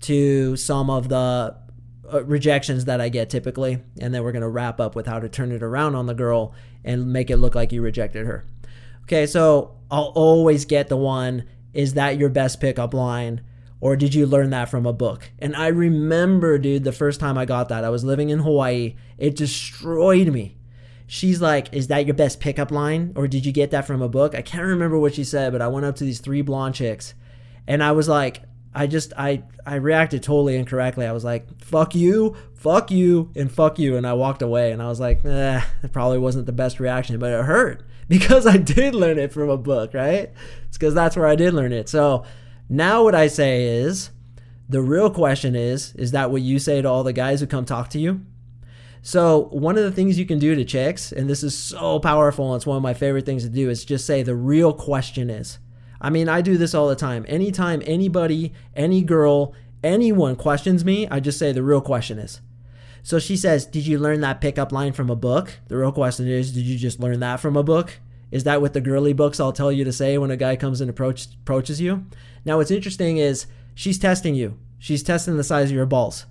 to 0.00 0.56
some 0.56 0.90
of 0.90 1.08
the 1.08 1.56
Uh, 2.12 2.24
rejections 2.24 2.84
that 2.84 3.00
I 3.00 3.08
get 3.08 3.30
typically, 3.30 3.82
and 3.98 4.12
then 4.12 4.22
we're 4.22 4.32
going 4.32 4.42
to 4.42 4.48
wrap 4.48 4.80
up 4.80 4.94
with 4.94 5.06
how 5.06 5.18
to 5.18 5.28
turn 5.28 5.52
it 5.52 5.62
around 5.62 5.94
on 5.94 6.06
the 6.06 6.14
girl 6.14 6.54
and 6.84 7.12
make 7.12 7.30
it 7.30 7.38
look 7.38 7.54
like 7.54 7.72
you 7.72 7.80
rejected 7.80 8.26
her. 8.26 8.44
Okay, 9.04 9.26
so 9.26 9.76
I'll 9.90 10.12
always 10.14 10.64
get 10.64 10.88
the 10.88 10.96
one 10.96 11.44
is 11.72 11.94
that 11.94 12.18
your 12.18 12.28
best 12.28 12.60
pickup 12.60 12.92
line? 12.92 13.40
Or 13.80 13.96
did 13.96 14.14
you 14.14 14.26
learn 14.26 14.50
that 14.50 14.68
from 14.68 14.86
a 14.86 14.92
book? 14.92 15.30
And 15.38 15.56
I 15.56 15.68
remember, 15.68 16.56
dude, 16.58 16.84
the 16.84 16.92
first 16.92 17.18
time 17.18 17.36
I 17.36 17.44
got 17.44 17.68
that, 17.68 17.84
I 17.84 17.88
was 17.88 18.04
living 18.04 18.28
in 18.28 18.40
Hawaii. 18.40 18.94
It 19.18 19.34
destroyed 19.34 20.28
me. 20.28 20.56
She's 21.06 21.40
like, 21.40 21.72
Is 21.72 21.88
that 21.88 22.06
your 22.06 22.14
best 22.14 22.40
pickup 22.40 22.70
line? 22.70 23.12
Or 23.16 23.26
did 23.26 23.44
you 23.44 23.52
get 23.52 23.70
that 23.72 23.86
from 23.86 24.00
a 24.00 24.08
book? 24.08 24.34
I 24.34 24.42
can't 24.42 24.66
remember 24.66 24.98
what 24.98 25.14
she 25.14 25.24
said, 25.24 25.52
but 25.52 25.62
I 25.62 25.68
went 25.68 25.86
up 25.86 25.96
to 25.96 26.04
these 26.04 26.20
three 26.20 26.42
blonde 26.42 26.74
chicks 26.74 27.14
and 27.66 27.82
I 27.82 27.92
was 27.92 28.08
like, 28.08 28.42
I 28.74 28.86
just 28.86 29.12
I 29.16 29.42
I 29.66 29.76
reacted 29.76 30.22
totally 30.22 30.56
incorrectly. 30.56 31.06
I 31.06 31.12
was 31.12 31.24
like, 31.24 31.46
"Fuck 31.60 31.94
you, 31.94 32.36
fuck 32.54 32.90
you, 32.90 33.30
and 33.36 33.50
fuck 33.50 33.78
you," 33.78 33.96
and 33.96 34.06
I 34.06 34.14
walked 34.14 34.42
away. 34.42 34.72
And 34.72 34.82
I 34.82 34.88
was 34.88 35.00
like, 35.00 35.24
"Eh, 35.24 35.60
it 35.82 35.92
probably 35.92 36.18
wasn't 36.18 36.46
the 36.46 36.52
best 36.52 36.80
reaction, 36.80 37.18
but 37.18 37.32
it 37.32 37.44
hurt 37.44 37.84
because 38.08 38.46
I 38.46 38.56
did 38.56 38.94
learn 38.94 39.18
it 39.18 39.32
from 39.32 39.50
a 39.50 39.56
book, 39.58 39.94
right? 39.94 40.30
It's 40.68 40.78
because 40.78 40.94
that's 40.94 41.16
where 41.16 41.26
I 41.26 41.36
did 41.36 41.54
learn 41.54 41.72
it. 41.72 41.88
So 41.88 42.24
now 42.68 43.04
what 43.04 43.14
I 43.14 43.26
say 43.26 43.64
is, 43.64 44.10
the 44.68 44.80
real 44.80 45.10
question 45.10 45.54
is, 45.54 45.94
is 45.96 46.12
that 46.12 46.30
what 46.30 46.42
you 46.42 46.58
say 46.58 46.80
to 46.80 46.88
all 46.88 47.04
the 47.04 47.12
guys 47.12 47.40
who 47.40 47.46
come 47.46 47.64
talk 47.64 47.90
to 47.90 47.98
you? 47.98 48.22
So 49.02 49.48
one 49.50 49.76
of 49.76 49.82
the 49.82 49.90
things 49.90 50.18
you 50.18 50.24
can 50.24 50.38
do 50.38 50.54
to 50.54 50.64
chicks, 50.64 51.10
and 51.12 51.28
this 51.28 51.42
is 51.42 51.58
so 51.58 51.98
powerful, 51.98 52.52
and 52.52 52.58
it's 52.58 52.66
one 52.66 52.76
of 52.76 52.82
my 52.82 52.94
favorite 52.94 53.26
things 53.26 53.42
to 53.42 53.48
do, 53.48 53.68
is 53.68 53.84
just 53.84 54.06
say 54.06 54.22
the 54.22 54.36
real 54.36 54.72
question 54.72 55.28
is. 55.28 55.58
I 56.02 56.10
mean, 56.10 56.28
I 56.28 56.42
do 56.42 56.58
this 56.58 56.74
all 56.74 56.88
the 56.88 56.96
time. 56.96 57.24
Anytime 57.28 57.80
anybody, 57.86 58.52
any 58.74 59.02
girl, 59.02 59.54
anyone 59.84 60.34
questions 60.34 60.84
me, 60.84 61.06
I 61.08 61.20
just 61.20 61.38
say 61.38 61.52
the 61.52 61.62
real 61.62 61.80
question 61.80 62.18
is. 62.18 62.40
So 63.04 63.20
she 63.20 63.36
says, 63.36 63.64
Did 63.64 63.86
you 63.86 63.98
learn 63.98 64.20
that 64.20 64.40
pickup 64.40 64.72
line 64.72 64.92
from 64.92 65.08
a 65.08 65.16
book? 65.16 65.60
The 65.68 65.76
real 65.76 65.92
question 65.92 66.28
is, 66.28 66.52
Did 66.52 66.64
you 66.64 66.76
just 66.76 66.98
learn 66.98 67.20
that 67.20 67.38
from 67.38 67.56
a 67.56 67.62
book? 67.62 68.00
Is 68.32 68.44
that 68.44 68.60
what 68.60 68.72
the 68.72 68.80
girly 68.80 69.12
books 69.12 69.38
I'll 69.38 69.52
tell 69.52 69.70
you 69.70 69.84
to 69.84 69.92
say 69.92 70.18
when 70.18 70.30
a 70.30 70.36
guy 70.36 70.56
comes 70.56 70.80
and 70.80 70.90
approach, 70.90 71.28
approaches 71.42 71.80
you? 71.80 72.04
Now, 72.44 72.56
what's 72.56 72.70
interesting 72.70 73.18
is 73.18 73.46
she's 73.74 73.98
testing 73.98 74.34
you. 74.34 74.58
She's 74.78 75.04
testing 75.04 75.36
the 75.36 75.44
size 75.44 75.70
of 75.70 75.76
your 75.76 75.86
balls 75.86 76.26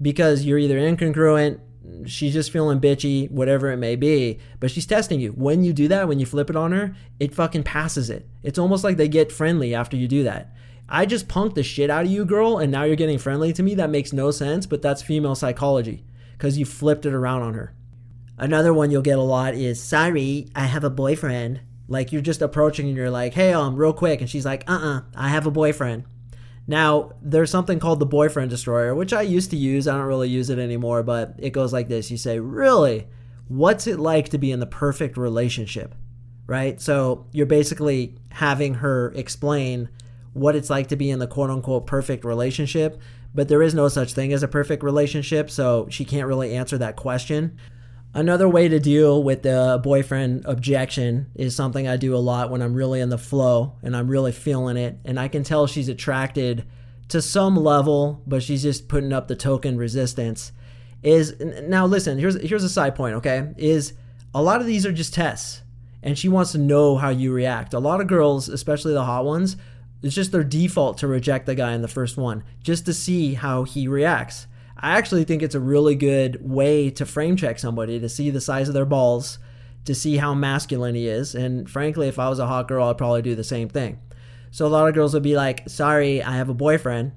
because 0.00 0.44
you're 0.44 0.58
either 0.58 0.78
incongruent, 0.78 1.58
she's 2.06 2.32
just 2.32 2.50
feeling 2.50 2.80
bitchy, 2.80 3.30
whatever 3.30 3.70
it 3.70 3.76
may 3.76 3.96
be, 3.96 4.38
but 4.60 4.70
she's 4.70 4.86
testing 4.86 5.20
you. 5.20 5.30
When 5.30 5.64
you 5.64 5.72
do 5.72 5.88
that, 5.88 6.08
when 6.08 6.18
you 6.18 6.26
flip 6.26 6.50
it 6.50 6.56
on 6.56 6.72
her, 6.72 6.94
it 7.18 7.34
fucking 7.34 7.64
passes 7.64 8.10
it. 8.10 8.28
It's 8.42 8.58
almost 8.58 8.84
like 8.84 8.96
they 8.96 9.08
get 9.08 9.32
friendly 9.32 9.74
after 9.74 9.96
you 9.96 10.08
do 10.08 10.24
that. 10.24 10.52
I 10.88 11.04
just 11.04 11.28
punked 11.28 11.54
the 11.54 11.62
shit 11.62 11.90
out 11.90 12.04
of 12.04 12.10
you, 12.10 12.24
girl, 12.24 12.58
and 12.58 12.70
now 12.70 12.84
you're 12.84 12.96
getting 12.96 13.18
friendly 13.18 13.52
to 13.54 13.62
me. 13.62 13.74
That 13.74 13.90
makes 13.90 14.12
no 14.12 14.30
sense, 14.30 14.66
but 14.66 14.82
that's 14.82 15.02
female 15.02 15.34
psychology 15.34 16.04
because 16.36 16.58
you 16.58 16.64
flipped 16.64 17.06
it 17.06 17.14
around 17.14 17.42
on 17.42 17.54
her. 17.54 17.74
Another 18.38 18.72
one 18.72 18.90
you'll 18.90 19.02
get 19.02 19.18
a 19.18 19.22
lot 19.22 19.54
is, 19.54 19.82
sorry, 19.82 20.48
I 20.54 20.66
have 20.66 20.84
a 20.84 20.90
boyfriend. 20.90 21.60
Like 21.88 22.12
you're 22.12 22.22
just 22.22 22.42
approaching 22.42 22.86
and 22.86 22.96
you're 22.96 23.10
like, 23.10 23.34
hey, 23.34 23.52
um, 23.52 23.76
real 23.76 23.92
quick. 23.92 24.20
And 24.20 24.28
she's 24.28 24.44
like, 24.44 24.68
uh 24.68 24.72
uh-uh, 24.72 24.96
uh, 24.98 25.00
I 25.14 25.28
have 25.28 25.46
a 25.46 25.50
boyfriend. 25.50 26.04
Now, 26.66 27.12
there's 27.22 27.50
something 27.50 27.78
called 27.78 28.00
the 28.00 28.06
boyfriend 28.06 28.50
destroyer, 28.50 28.94
which 28.94 29.12
I 29.12 29.22
used 29.22 29.50
to 29.50 29.56
use. 29.56 29.86
I 29.86 29.96
don't 29.96 30.06
really 30.06 30.28
use 30.28 30.50
it 30.50 30.58
anymore, 30.58 31.02
but 31.02 31.34
it 31.38 31.50
goes 31.50 31.72
like 31.72 31.88
this. 31.88 32.10
You 32.10 32.16
say, 32.16 32.40
really? 32.40 33.06
What's 33.48 33.86
it 33.86 34.00
like 34.00 34.30
to 34.30 34.38
be 34.38 34.50
in 34.50 34.58
the 34.58 34.66
perfect 34.66 35.16
relationship? 35.16 35.94
Right? 36.46 36.80
So 36.80 37.26
you're 37.32 37.46
basically 37.46 38.16
having 38.30 38.74
her 38.74 39.12
explain 39.14 39.88
what 40.32 40.54
it's 40.54 40.70
like 40.70 40.88
to 40.88 40.96
be 40.96 41.10
in 41.10 41.18
the 41.18 41.26
quote 41.26 41.50
unquote 41.50 41.86
perfect 41.86 42.24
relationship, 42.24 43.00
but 43.34 43.48
there 43.48 43.62
is 43.62 43.74
no 43.74 43.88
such 43.88 44.12
thing 44.12 44.32
as 44.32 44.42
a 44.42 44.48
perfect 44.48 44.82
relationship, 44.82 45.50
so 45.50 45.86
she 45.90 46.04
can't 46.04 46.26
really 46.26 46.54
answer 46.54 46.76
that 46.78 46.96
question. 46.96 47.56
Another 48.16 48.48
way 48.48 48.66
to 48.66 48.80
deal 48.80 49.22
with 49.22 49.42
the 49.42 49.78
boyfriend 49.84 50.46
objection 50.46 51.26
is 51.34 51.54
something 51.54 51.86
I 51.86 51.98
do 51.98 52.16
a 52.16 52.18
lot 52.18 52.50
when 52.50 52.62
I'm 52.62 52.72
really 52.72 53.00
in 53.00 53.10
the 53.10 53.18
flow 53.18 53.74
and 53.82 53.94
I'm 53.94 54.08
really 54.08 54.32
feeling 54.32 54.78
it. 54.78 54.98
And 55.04 55.20
I 55.20 55.28
can 55.28 55.44
tell 55.44 55.66
she's 55.66 55.90
attracted 55.90 56.64
to 57.08 57.20
some 57.20 57.56
level, 57.56 58.22
but 58.26 58.42
she's 58.42 58.62
just 58.62 58.88
putting 58.88 59.12
up 59.12 59.28
the 59.28 59.36
token 59.36 59.76
resistance. 59.76 60.52
Is 61.02 61.38
now 61.64 61.84
listen, 61.84 62.18
here's 62.18 62.40
here's 62.40 62.64
a 62.64 62.70
side 62.70 62.94
point, 62.94 63.16
okay? 63.16 63.52
Is 63.58 63.92
a 64.34 64.40
lot 64.40 64.62
of 64.62 64.66
these 64.66 64.86
are 64.86 64.92
just 64.92 65.12
tests. 65.12 65.60
And 66.02 66.18
she 66.18 66.30
wants 66.30 66.52
to 66.52 66.58
know 66.58 66.96
how 66.96 67.10
you 67.10 67.34
react. 67.34 67.74
A 67.74 67.78
lot 67.78 68.00
of 68.00 68.06
girls, 68.06 68.48
especially 68.48 68.94
the 68.94 69.04
hot 69.04 69.26
ones, 69.26 69.58
it's 70.02 70.14
just 70.14 70.32
their 70.32 70.42
default 70.42 70.96
to 70.98 71.06
reject 71.06 71.44
the 71.44 71.54
guy 71.54 71.74
in 71.74 71.82
the 71.82 71.86
first 71.86 72.16
one, 72.16 72.44
just 72.62 72.86
to 72.86 72.94
see 72.94 73.34
how 73.34 73.64
he 73.64 73.86
reacts. 73.86 74.46
I 74.76 74.98
actually 74.98 75.24
think 75.24 75.42
it's 75.42 75.54
a 75.54 75.60
really 75.60 75.94
good 75.94 76.38
way 76.48 76.90
to 76.90 77.06
frame 77.06 77.36
check 77.36 77.58
somebody 77.58 77.98
to 77.98 78.08
see 78.08 78.30
the 78.30 78.40
size 78.40 78.68
of 78.68 78.74
their 78.74 78.84
balls, 78.84 79.38
to 79.86 79.94
see 79.94 80.16
how 80.18 80.34
masculine 80.34 80.94
he 80.94 81.08
is. 81.08 81.34
And 81.34 81.68
frankly, 81.68 82.08
if 82.08 82.18
I 82.18 82.28
was 82.28 82.38
a 82.38 82.46
hot 82.46 82.68
girl, 82.68 82.88
I'd 82.88 82.98
probably 82.98 83.22
do 83.22 83.34
the 83.34 83.44
same 83.44 83.68
thing. 83.68 83.98
So 84.50 84.66
a 84.66 84.68
lot 84.68 84.88
of 84.88 84.94
girls 84.94 85.14
would 85.14 85.22
be 85.22 85.36
like, 85.36 85.68
sorry, 85.68 86.22
I 86.22 86.36
have 86.36 86.48
a 86.48 86.54
boyfriend. 86.54 87.12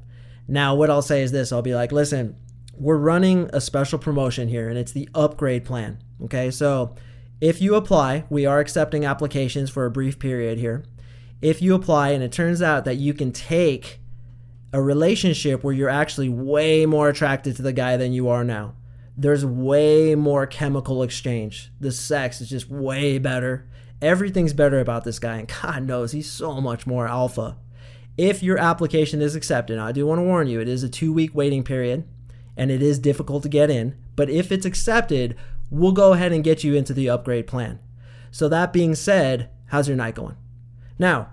Now, 0.48 0.76
what 0.76 0.90
I'll 0.90 1.02
say 1.02 1.22
is 1.22 1.32
this 1.32 1.52
I'll 1.52 1.62
be 1.62 1.76
like, 1.76 1.92
listen, 1.92 2.36
we're 2.78 2.98
running 2.98 3.50
a 3.54 3.62
special 3.62 4.00
promotion 4.00 4.48
here, 4.48 4.70
and 4.70 4.78
it's 4.78 4.94
the 4.94 5.10
upgrade 5.14 5.66
plan. 5.66 6.00
Okay, 6.24 6.50
so 6.50 6.96
if 7.42 7.62
you 7.62 7.76
apply, 7.76 8.26
we 8.30 8.46
are 8.46 8.60
accepting 8.60 9.06
applications 9.06 9.70
for 9.70 9.86
a 9.86 9.92
brief 9.92 10.18
period 10.18 10.58
here. 10.58 10.84
If 11.42 11.62
you 11.62 11.76
apply 11.76 12.10
and 12.10 12.24
it 12.24 12.32
turns 12.32 12.62
out 12.62 12.86
that 12.86 12.98
you 12.98 13.14
can 13.14 13.32
take 13.32 14.00
a 14.72 14.82
relationship 14.82 15.64
where 15.64 15.74
you're 15.74 15.90
actually 15.90 16.30
way 16.30 16.86
more 16.86 17.10
attracted 17.10 17.56
to 17.56 17.62
the 17.62 17.74
guy 17.74 17.98
than 17.98 18.14
you 18.14 18.28
are 18.30 18.44
now. 18.44 18.76
There's 19.18 19.46
way 19.46 20.16
more 20.16 20.46
chemical 20.46 21.04
exchange. 21.04 21.72
The 21.80 21.92
sex 21.92 22.42
is 22.42 22.50
just 22.50 22.70
way 22.70 23.18
better. 23.18 23.68
Everything's 24.02 24.54
better 24.54 24.80
about 24.80 25.04
this 25.04 25.20
guy, 25.20 25.38
and 25.38 25.48
God 25.62 25.84
knows 25.84 26.12
he's 26.12 26.32
so 26.32 26.62
much 26.62 26.88
more 26.88 27.08
alpha. 27.08 27.58
If 28.18 28.44
your 28.44 28.58
application 28.58 29.22
is 29.22 29.36
accepted, 29.36 29.80
I 29.80 29.92
do 29.92 30.06
want 30.06 30.20
to 30.20 30.24
warn 30.24 30.48
you, 30.48 30.60
it 30.60 30.68
is 30.68 30.84
a 30.84 30.90
two 30.90 31.12
week 31.14 31.34
waiting 31.34 31.64
period 31.64 32.06
and 32.60 32.70
it 32.70 32.82
is 32.82 33.00
difficult 33.00 33.42
to 33.44 33.50
get 33.50 33.70
in. 33.70 33.96
But 34.18 34.30
if 34.30 34.52
it's 34.52 34.66
accepted, 34.66 35.38
we'll 35.72 35.94
go 35.94 36.12
ahead 36.12 36.34
and 36.34 36.44
get 36.44 36.62
you 36.62 36.76
into 36.76 36.94
the 36.94 37.10
upgrade 37.10 37.48
plan. 37.48 37.80
So, 38.32 38.50
that 38.50 38.74
being 38.74 38.94
said, 38.94 39.50
how's 39.68 39.88
your 39.88 39.96
night 39.96 40.16
going? 40.16 40.36
Now, 41.00 41.30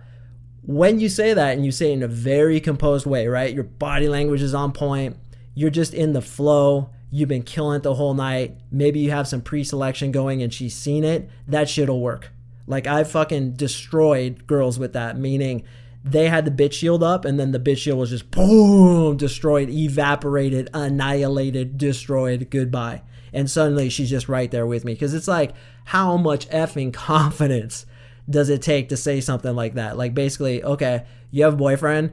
when 0.66 0.98
you 0.98 1.09
say 1.09 1.33
that 1.33 1.55
and 1.55 1.64
you 1.64 1.70
say 1.70 1.90
it 1.90 1.94
in 1.94 2.02
a 2.02 2.09
very 2.09 2.61
composed 2.61 3.07
way, 3.07 3.29
right? 3.29 3.55
Your 3.55 3.64
body 3.64 4.09
language 4.09 4.42
is 4.42 4.55
on 4.55 4.72
point. 4.72 5.16
You're 5.55 5.70
just 5.70 5.94
in 5.94 6.12
the 6.12 6.20
flow. 6.20 6.90
You've 7.11 7.29
been 7.29 7.44
killing 7.44 7.76
it 7.76 7.83
the 7.85 7.94
whole 7.94 8.14
night. 8.14 8.59
Maybe 8.70 8.98
you 8.98 9.12
have 9.12 9.29
some 9.29 9.40
pre 9.40 9.62
selection 9.62 10.11
going 10.11 10.42
and 10.42 10.52
she's 10.52 10.74
seen 10.74 11.05
it. 11.05 11.31
That 11.46 11.68
shit'll 11.68 12.00
work. 12.00 12.33
Like 12.66 12.88
I 12.88 13.05
fucking 13.05 13.52
destroyed 13.52 14.46
girls 14.48 14.76
with 14.76 14.92
that, 14.94 15.16
meaning 15.16 15.62
they 16.05 16.29
had 16.29 16.44
the 16.44 16.50
bitch 16.50 16.72
shield 16.72 17.02
up 17.02 17.24
and 17.24 17.38
then 17.38 17.52
the 17.52 17.61
bitch 17.61 17.79
shield 17.79 18.00
was 18.00 18.11
just 18.11 18.33
boom, 18.33 19.16
destroyed, 19.16 19.70
evaporated, 19.70 20.68
annihilated, 20.74 21.79
destroyed, 21.79 22.48
goodbye. 22.50 23.02
And 23.33 23.48
suddenly 23.48 23.88
she's 23.88 24.11
just 24.11 24.29
right 24.29 24.50
there 24.50 24.66
with 24.66 24.85
me. 24.85 24.94
Because 24.94 25.14
it's 25.14 25.29
like, 25.29 25.52
how 25.87 26.16
much 26.16 26.48
effing 26.48 26.92
confidence 26.92 27.87
does 28.29 28.49
it 28.49 28.62
take 28.62 28.89
to 28.89 28.97
say 28.97 29.21
something 29.21 29.55
like 29.55 29.75
that? 29.75 29.97
Like 29.97 30.15
basically, 30.15 30.62
okay, 30.62 31.05
you 31.31 31.45
have 31.45 31.55
a 31.55 31.57
boyfriend. 31.57 32.12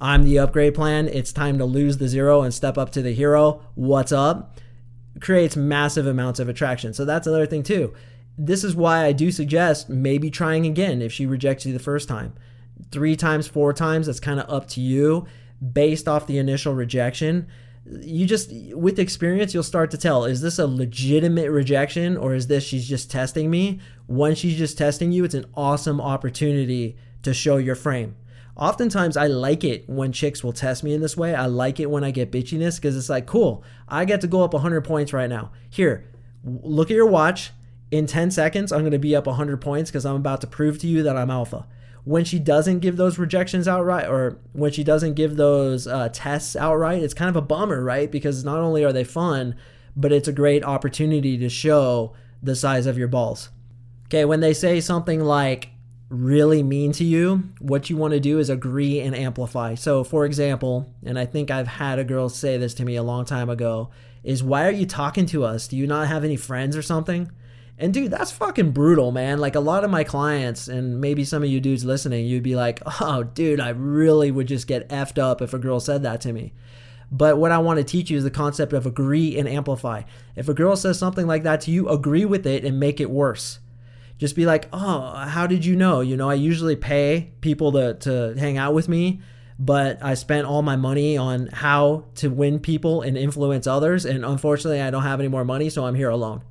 I'm 0.00 0.24
the 0.24 0.38
upgrade 0.40 0.74
plan. 0.74 1.08
It's 1.08 1.32
time 1.32 1.58
to 1.58 1.64
lose 1.64 1.98
the 1.98 2.08
zero 2.08 2.42
and 2.42 2.52
step 2.52 2.76
up 2.76 2.90
to 2.90 3.02
the 3.02 3.12
hero. 3.12 3.62
What's 3.74 4.10
up? 4.10 4.58
Creates 5.20 5.56
massive 5.56 6.06
amounts 6.06 6.40
of 6.40 6.48
attraction. 6.48 6.92
So 6.92 7.04
that's 7.04 7.26
another 7.26 7.46
thing 7.46 7.62
too. 7.62 7.94
This 8.36 8.64
is 8.64 8.74
why 8.74 9.04
I 9.04 9.12
do 9.12 9.30
suggest 9.30 9.88
maybe 9.88 10.30
trying 10.30 10.66
again 10.66 11.02
if 11.02 11.12
she 11.12 11.26
rejects 11.26 11.64
you 11.64 11.72
the 11.72 11.78
first 11.78 12.08
time. 12.08 12.32
Three 12.90 13.14
times, 13.14 13.46
four 13.46 13.72
times, 13.72 14.06
that's 14.06 14.18
kind 14.18 14.40
of 14.40 14.50
up 14.50 14.66
to 14.70 14.80
you 14.80 15.26
based 15.72 16.08
off 16.08 16.26
the 16.26 16.38
initial 16.38 16.74
rejection 16.74 17.46
you 17.84 18.26
just 18.26 18.52
with 18.74 18.98
experience 18.98 19.52
you'll 19.52 19.62
start 19.62 19.90
to 19.90 19.98
tell 19.98 20.24
is 20.24 20.40
this 20.40 20.58
a 20.58 20.66
legitimate 20.66 21.50
rejection 21.50 22.16
or 22.16 22.34
is 22.34 22.46
this 22.46 22.64
she's 22.64 22.88
just 22.88 23.10
testing 23.10 23.50
me? 23.50 23.80
When 24.06 24.34
she's 24.34 24.56
just 24.56 24.78
testing 24.78 25.10
you 25.10 25.24
it's 25.24 25.34
an 25.34 25.46
awesome 25.54 26.00
opportunity 26.00 26.96
to 27.22 27.34
show 27.34 27.56
your 27.56 27.74
frame. 27.74 28.16
Oftentimes 28.56 29.16
i 29.16 29.26
like 29.26 29.64
it 29.64 29.88
when 29.88 30.12
chicks 30.12 30.44
will 30.44 30.52
test 30.52 30.84
me 30.84 30.94
in 30.94 31.00
this 31.00 31.16
way. 31.16 31.34
I 31.34 31.46
like 31.46 31.80
it 31.80 31.90
when 31.90 32.04
i 32.04 32.12
get 32.12 32.30
bitchiness 32.30 32.76
because 32.76 32.96
it's 32.96 33.08
like 33.08 33.26
cool 33.26 33.64
i 33.88 34.04
get 34.04 34.20
to 34.20 34.28
go 34.28 34.44
up 34.44 34.52
100 34.52 34.82
points 34.82 35.12
right 35.12 35.28
now. 35.28 35.50
Here 35.68 36.08
look 36.44 36.90
at 36.90 36.94
your 36.94 37.06
watch. 37.06 37.50
In 37.90 38.06
10 38.06 38.30
seconds 38.30 38.72
i'm 38.72 38.80
going 38.80 38.92
to 38.92 38.98
be 38.98 39.14
up 39.14 39.26
100 39.26 39.60
points 39.60 39.90
because 39.90 40.06
i'm 40.06 40.16
about 40.16 40.40
to 40.40 40.46
prove 40.46 40.78
to 40.78 40.86
you 40.86 41.02
that 41.02 41.14
i'm 41.14 41.30
alpha 41.30 41.66
when 42.04 42.24
she 42.24 42.38
doesn't 42.38 42.80
give 42.80 42.96
those 42.96 43.18
rejections 43.18 43.68
outright 43.68 44.08
or 44.08 44.38
when 44.52 44.72
she 44.72 44.82
doesn't 44.82 45.14
give 45.14 45.36
those 45.36 45.86
uh, 45.86 46.08
tests 46.12 46.56
outright, 46.56 47.02
it's 47.02 47.14
kind 47.14 47.28
of 47.28 47.36
a 47.36 47.42
bummer, 47.42 47.82
right? 47.82 48.10
Because 48.10 48.44
not 48.44 48.58
only 48.58 48.84
are 48.84 48.92
they 48.92 49.04
fun, 49.04 49.54
but 49.96 50.12
it's 50.12 50.28
a 50.28 50.32
great 50.32 50.64
opportunity 50.64 51.38
to 51.38 51.48
show 51.48 52.14
the 52.42 52.56
size 52.56 52.86
of 52.86 52.98
your 52.98 53.08
balls. 53.08 53.50
Okay, 54.06 54.24
when 54.24 54.40
they 54.40 54.52
say 54.52 54.80
something 54.80 55.20
like 55.20 55.70
really 56.08 56.62
mean 56.62 56.92
to 56.92 57.04
you, 57.04 57.44
what 57.60 57.88
you 57.88 57.96
want 57.96 58.12
to 58.12 58.20
do 58.20 58.38
is 58.38 58.50
agree 58.50 59.00
and 59.00 59.14
amplify. 59.14 59.74
So, 59.74 60.04
for 60.04 60.26
example, 60.26 60.92
and 61.04 61.18
I 61.18 61.24
think 61.24 61.50
I've 61.50 61.68
had 61.68 61.98
a 61.98 62.04
girl 62.04 62.28
say 62.28 62.58
this 62.58 62.74
to 62.74 62.84
me 62.84 62.96
a 62.96 63.02
long 63.02 63.24
time 63.24 63.48
ago, 63.48 63.90
is 64.22 64.42
why 64.42 64.66
are 64.66 64.72
you 64.72 64.86
talking 64.86 65.24
to 65.26 65.44
us? 65.44 65.68
Do 65.68 65.76
you 65.76 65.86
not 65.86 66.08
have 66.08 66.24
any 66.24 66.36
friends 66.36 66.76
or 66.76 66.82
something? 66.82 67.30
And 67.78 67.92
dude, 67.92 68.10
that's 68.10 68.30
fucking 68.30 68.72
brutal, 68.72 69.12
man. 69.12 69.38
Like 69.38 69.54
a 69.54 69.60
lot 69.60 69.84
of 69.84 69.90
my 69.90 70.04
clients, 70.04 70.68
and 70.68 71.00
maybe 71.00 71.24
some 71.24 71.42
of 71.42 71.48
you 71.48 71.60
dudes 71.60 71.84
listening, 71.84 72.26
you'd 72.26 72.42
be 72.42 72.54
like, 72.54 72.80
oh, 73.00 73.22
dude, 73.24 73.60
I 73.60 73.70
really 73.70 74.30
would 74.30 74.46
just 74.48 74.66
get 74.66 74.88
effed 74.88 75.18
up 75.18 75.42
if 75.42 75.54
a 75.54 75.58
girl 75.58 75.80
said 75.80 76.02
that 76.02 76.20
to 76.22 76.32
me. 76.32 76.52
But 77.10 77.36
what 77.36 77.52
I 77.52 77.58
want 77.58 77.78
to 77.78 77.84
teach 77.84 78.10
you 78.10 78.16
is 78.16 78.24
the 78.24 78.30
concept 78.30 78.72
of 78.72 78.86
agree 78.86 79.36
and 79.38 79.46
amplify. 79.46 80.02
If 80.34 80.48
a 80.48 80.54
girl 80.54 80.76
says 80.76 80.98
something 80.98 81.26
like 81.26 81.42
that 81.42 81.60
to 81.62 81.70
you, 81.70 81.88
agree 81.88 82.24
with 82.24 82.46
it 82.46 82.64
and 82.64 82.80
make 82.80 83.00
it 83.00 83.10
worse. 83.10 83.58
Just 84.16 84.36
be 84.36 84.46
like, 84.46 84.68
oh, 84.72 85.14
how 85.26 85.46
did 85.46 85.64
you 85.64 85.76
know? 85.76 86.00
You 86.00 86.16
know, 86.16 86.30
I 86.30 86.34
usually 86.34 86.76
pay 86.76 87.32
people 87.40 87.72
to, 87.72 87.94
to 87.94 88.34
hang 88.38 88.56
out 88.56 88.72
with 88.72 88.88
me, 88.88 89.20
but 89.58 90.02
I 90.02 90.14
spent 90.14 90.46
all 90.46 90.62
my 90.62 90.76
money 90.76 91.18
on 91.18 91.48
how 91.48 92.04
to 92.16 92.28
win 92.28 92.60
people 92.60 93.02
and 93.02 93.18
influence 93.18 93.66
others. 93.66 94.06
And 94.06 94.24
unfortunately, 94.24 94.80
I 94.80 94.90
don't 94.90 95.02
have 95.02 95.20
any 95.20 95.28
more 95.28 95.44
money, 95.44 95.68
so 95.68 95.84
I'm 95.84 95.96
here 95.96 96.10
alone 96.10 96.42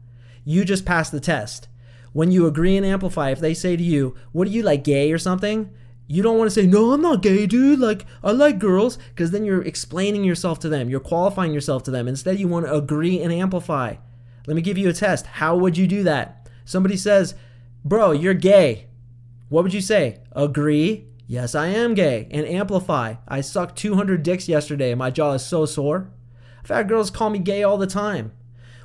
you 0.43 0.65
just 0.65 0.85
pass 0.85 1.09
the 1.09 1.19
test. 1.19 1.67
When 2.13 2.31
you 2.31 2.45
agree 2.45 2.75
and 2.75 2.85
amplify, 2.85 3.29
if 3.29 3.39
they 3.39 3.53
say 3.53 3.75
to 3.75 3.83
you, 3.83 4.15
What 4.31 4.47
are 4.47 4.51
you 4.51 4.63
like, 4.63 4.83
gay 4.83 5.11
or 5.11 5.17
something? 5.17 5.69
You 6.07 6.21
don't 6.21 6.37
want 6.37 6.49
to 6.49 6.53
say, 6.53 6.67
No, 6.67 6.91
I'm 6.91 7.01
not 7.01 7.21
gay, 7.21 7.47
dude. 7.47 7.79
Like, 7.79 8.05
I 8.23 8.31
like 8.31 8.59
girls. 8.59 8.97
Because 9.09 9.31
then 9.31 9.45
you're 9.45 9.61
explaining 9.61 10.23
yourself 10.23 10.59
to 10.59 10.69
them. 10.69 10.89
You're 10.89 10.99
qualifying 10.99 11.53
yourself 11.53 11.83
to 11.83 11.91
them. 11.91 12.07
Instead, 12.07 12.39
you 12.39 12.47
want 12.47 12.65
to 12.65 12.73
agree 12.73 13.21
and 13.21 13.31
amplify. 13.31 13.95
Let 14.45 14.55
me 14.55 14.61
give 14.61 14.77
you 14.77 14.89
a 14.89 14.93
test. 14.93 15.25
How 15.25 15.55
would 15.55 15.77
you 15.77 15.87
do 15.87 16.03
that? 16.03 16.49
Somebody 16.65 16.97
says, 16.97 17.35
Bro, 17.85 18.11
you're 18.11 18.33
gay. 18.33 18.87
What 19.49 19.63
would 19.63 19.73
you 19.73 19.81
say? 19.81 20.19
Agree? 20.33 21.07
Yes, 21.27 21.55
I 21.55 21.67
am 21.67 21.93
gay. 21.93 22.27
And 22.31 22.45
amplify. 22.45 23.15
I 23.27 23.39
sucked 23.41 23.77
200 23.77 24.21
dicks 24.21 24.49
yesterday 24.49 24.93
my 24.95 25.11
jaw 25.11 25.33
is 25.33 25.45
so 25.45 25.65
sore. 25.65 26.09
Had 26.67 26.89
girls 26.89 27.09
call 27.09 27.29
me 27.29 27.39
gay 27.39 27.63
all 27.63 27.77
the 27.77 27.87
time. 27.87 28.33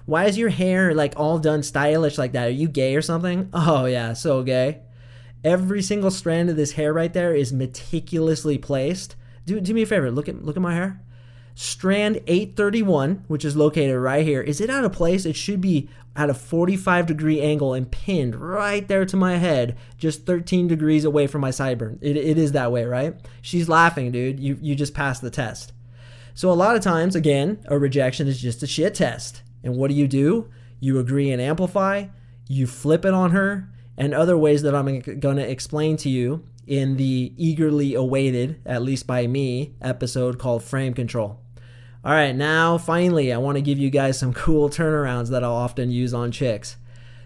Why 0.07 0.25
is 0.27 0.39
your 0.39 0.49
hair 0.49 0.95
like 0.95 1.15
all 1.17 1.39
done 1.39 1.63
stylish 1.63 2.17
like 2.17 2.33
that? 2.33 2.47
Are 2.47 2.51
you 2.51 2.69
gay 2.69 2.95
or 2.97 3.03
something? 3.03 3.51
Oh, 3.53 3.85
yeah, 3.87 4.13
so 4.13 4.43
gay. 4.43 4.81
Every 5.45 5.83
single 5.83 6.11
strand 6.11 6.49
of 6.49 6.57
this 6.57 6.73
hair 6.73 6.93
right 6.93 7.13
there 7.13 7.35
is 7.35 7.53
meticulously 7.53 8.59
placed 8.59 9.17
Do, 9.45 9.61
do 9.61 9.75
me 9.75 9.83
a 9.83 9.87
favor. 9.87 10.11
Look 10.11 10.29
at 10.29 10.45
look 10.45 10.57
at 10.57 10.63
my 10.63 10.75
hair. 10.75 11.01
Strand 11.55 12.21
831, 12.27 13.25
which 13.29 13.45
is 13.45 13.57
located 13.57 13.97
right 13.97 14.27
here, 14.27 14.43
is 14.43 14.61
it 14.61 14.69
out 14.69 14.85
of 14.85 14.93
place? 14.93 15.25
It 15.25 15.37
should 15.37 15.61
be 15.61 15.89
at 16.15 16.29
a 16.29 16.35
45 16.35 17.07
degree 17.07 17.41
angle 17.41 17.73
and 17.73 17.91
pinned 17.91 18.37
right 18.37 18.87
there 18.87 19.07
to 19.07 19.17
my 19.17 19.37
head, 19.39 19.77
just 19.97 20.27
13 20.27 20.69
degrees 20.69 21.05
away 21.05 21.27
from 21.27 21.41
my 21.41 21.49
sideburn. 21.51 21.99
It, 22.03 22.17
it 22.17 22.37
is 22.37 22.53
that 22.53 22.73
way, 22.73 22.85
right? 22.85 23.15
She's 23.41 23.71
laughing, 23.71 24.13
dude. 24.13 24.39
You, 24.39 24.59
you 24.61 24.75
just 24.75 24.93
passed 24.93 25.23
the 25.23 25.31
test. 25.31 25.73
So, 26.35 26.51
a 26.51 26.53
lot 26.53 26.77
of 26.77 26.83
times, 26.83 27.17
again, 27.17 27.65
a 27.67 27.79
rejection 27.79 28.29
is 28.29 28.41
just 28.41 28.63
a 28.63 28.67
shit 28.67 28.95
test. 28.95 29.43
And 29.67 29.77
what 29.77 29.89
do 29.89 29.95
you 29.95 30.07
do? 30.07 30.49
You 30.79 30.99
agree 31.01 31.31
and 31.31 31.43
amplify, 31.43 32.07
you 32.49 32.67
flip 32.67 33.05
it 33.05 33.13
on 33.13 33.33
her, 33.33 33.69
and 33.99 34.15
other 34.15 34.39
ways 34.39 34.63
that 34.63 34.75
I'm 34.75 35.01
going 35.01 35.37
to 35.37 35.51
explain 35.51 35.97
to 35.99 36.09
you 36.09 36.47
in 36.67 36.97
the 36.97 37.33
eagerly 37.37 37.95
awaited, 37.95 38.61
at 38.65 38.83
least 38.83 39.07
by 39.07 39.27
me, 39.27 39.75
episode 39.83 40.39
called 40.39 40.63
Frame 40.63 40.95
Control. 40.95 41.41
All 42.05 42.13
right, 42.13 42.35
now 42.37 42.79
finally, 42.79 43.33
I 43.33 43.39
want 43.39 43.57
to 43.57 43.63
give 43.63 43.79
you 43.79 43.91
guys 43.91 44.19
some 44.19 44.33
cool 44.35 44.71
turnarounds 44.71 45.31
that 45.31 45.43
I'll 45.43 45.53
often 45.53 45.91
use 45.91 46.15
on 46.15 46.31
chicks. 46.31 46.77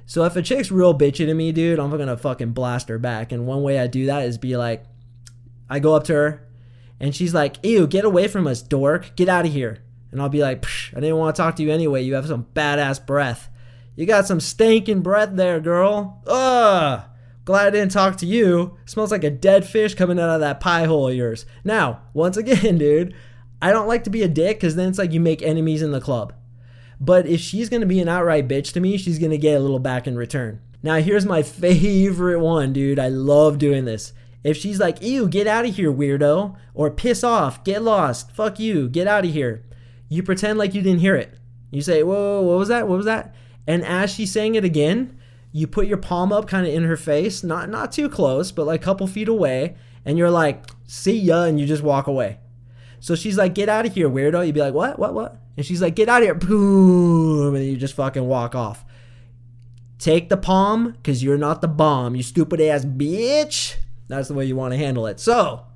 So 0.06 0.24
if 0.24 0.34
a 0.34 0.42
chick's 0.42 0.70
real 0.70 0.98
bitchy 0.98 1.26
to 1.26 1.34
me, 1.34 1.52
dude, 1.52 1.78
I'm 1.78 1.90
gonna 1.90 2.16
fucking 2.16 2.52
blast 2.52 2.88
her 2.88 2.98
back. 2.98 3.30
And 3.30 3.46
one 3.46 3.62
way 3.62 3.78
I 3.78 3.86
do 3.86 4.06
that 4.06 4.24
is 4.24 4.38
be 4.38 4.56
like, 4.56 4.84
I 5.68 5.78
go 5.78 5.94
up 5.94 6.04
to 6.04 6.14
her, 6.14 6.48
and 6.98 7.14
she's 7.14 7.34
like, 7.34 7.64
"Ew, 7.64 7.86
get 7.86 8.04
away 8.04 8.26
from 8.26 8.46
us, 8.46 8.62
dork! 8.62 9.14
Get 9.14 9.28
out 9.28 9.46
of 9.46 9.52
here!" 9.52 9.82
And 10.12 10.20
I'll 10.20 10.28
be 10.28 10.42
like, 10.42 10.64
"I 10.94 11.00
didn't 11.00 11.16
want 11.16 11.36
to 11.36 11.42
talk 11.42 11.56
to 11.56 11.62
you 11.62 11.70
anyway. 11.70 12.02
You 12.02 12.14
have 12.14 12.26
some 12.26 12.46
badass 12.54 13.04
breath. 13.04 13.48
You 13.96 14.06
got 14.06 14.26
some 14.26 14.40
stinking 14.40 15.02
breath 15.02 15.30
there, 15.32 15.60
girl. 15.60 16.22
Ugh." 16.26 17.02
Glad 17.46 17.66
I 17.66 17.70
didn't 17.70 17.90
talk 17.90 18.16
to 18.18 18.26
you. 18.26 18.76
Smells 18.84 19.10
like 19.10 19.24
a 19.24 19.30
dead 19.30 19.66
fish 19.66 19.94
coming 19.94 20.20
out 20.20 20.30
of 20.30 20.40
that 20.40 20.60
pie 20.60 20.84
hole 20.84 21.08
of 21.08 21.14
yours. 21.14 21.46
Now, 21.64 22.02
once 22.12 22.36
again, 22.36 22.78
dude, 22.78 23.14
I 23.62 23.72
don't 23.72 23.88
like 23.88 24.04
to 24.04 24.10
be 24.10 24.22
a 24.22 24.28
dick 24.28 24.58
because 24.58 24.76
then 24.76 24.88
it's 24.88 24.98
like 24.98 25.12
you 25.12 25.20
make 25.20 25.42
enemies 25.42 25.82
in 25.82 25.90
the 25.90 26.00
club. 26.00 26.34
But 27.00 27.26
if 27.26 27.40
she's 27.40 27.68
going 27.68 27.80
to 27.80 27.86
be 27.86 28.00
an 28.00 28.08
outright 28.08 28.46
bitch 28.46 28.72
to 28.74 28.80
me, 28.80 28.98
she's 28.98 29.18
going 29.18 29.30
to 29.30 29.38
get 29.38 29.56
a 29.56 29.60
little 29.60 29.78
back 29.78 30.06
in 30.06 30.16
return. 30.16 30.60
Now, 30.82 30.96
here's 30.96 31.26
my 31.26 31.42
favorite 31.42 32.40
one, 32.40 32.72
dude. 32.72 32.98
I 32.98 33.08
love 33.08 33.58
doing 33.58 33.84
this. 33.84 34.12
If 34.44 34.56
she's 34.56 34.78
like, 34.78 35.02
ew, 35.02 35.28
get 35.28 35.46
out 35.46 35.66
of 35.66 35.76
here, 35.76 35.92
weirdo, 35.92 36.56
or 36.72 36.90
piss 36.90 37.24
off, 37.24 37.64
get 37.64 37.82
lost, 37.82 38.30
fuck 38.30 38.58
you, 38.58 38.88
get 38.88 39.06
out 39.06 39.24
of 39.24 39.32
here, 39.32 39.64
you 40.10 40.22
pretend 40.22 40.58
like 40.58 40.74
you 40.74 40.82
didn't 40.82 41.00
hear 41.00 41.16
it. 41.16 41.38
You 41.70 41.80
say, 41.80 42.02
whoa, 42.02 42.42
what 42.42 42.58
was 42.58 42.68
that? 42.68 42.86
What 42.86 42.96
was 42.96 43.06
that? 43.06 43.34
And 43.66 43.82
as 43.84 44.12
she's 44.12 44.30
saying 44.30 44.56
it 44.56 44.64
again, 44.64 45.18
you 45.52 45.66
put 45.66 45.86
your 45.86 45.96
palm 45.96 46.32
up 46.32 46.46
kind 46.46 46.66
of 46.66 46.74
in 46.74 46.84
her 46.84 46.96
face, 46.96 47.42
not 47.42 47.70
not 47.70 47.92
too 47.92 48.08
close, 48.08 48.52
but 48.52 48.66
like 48.66 48.82
a 48.82 48.84
couple 48.84 49.06
feet 49.06 49.28
away, 49.28 49.76
and 50.04 50.18
you're 50.18 50.30
like, 50.30 50.64
see 50.86 51.16
ya, 51.16 51.44
and 51.44 51.58
you 51.58 51.66
just 51.66 51.82
walk 51.82 52.06
away. 52.06 52.38
So 52.98 53.14
she's 53.14 53.38
like, 53.38 53.54
get 53.54 53.68
out 53.68 53.86
of 53.86 53.94
here, 53.94 54.10
weirdo. 54.10 54.44
You'd 54.44 54.54
be 54.54 54.60
like, 54.60 54.74
what, 54.74 54.98
what, 54.98 55.14
what? 55.14 55.40
And 55.56 55.64
she's 55.64 55.80
like, 55.80 55.94
get 55.94 56.08
out 56.08 56.22
of 56.22 56.26
here. 56.26 56.34
Boom. 56.34 57.54
And 57.54 57.64
you 57.64 57.76
just 57.76 57.94
fucking 57.94 58.26
walk 58.26 58.54
off. 58.54 58.84
Take 59.98 60.28
the 60.28 60.36
palm, 60.36 60.92
because 60.92 61.22
you're 61.22 61.38
not 61.38 61.60
the 61.60 61.68
bomb, 61.68 62.16
you 62.16 62.22
stupid 62.22 62.60
ass 62.60 62.84
bitch. 62.84 63.76
That's 64.08 64.28
the 64.28 64.34
way 64.34 64.44
you 64.44 64.56
want 64.56 64.72
to 64.72 64.78
handle 64.78 65.06
it. 65.06 65.20
So, 65.20 65.66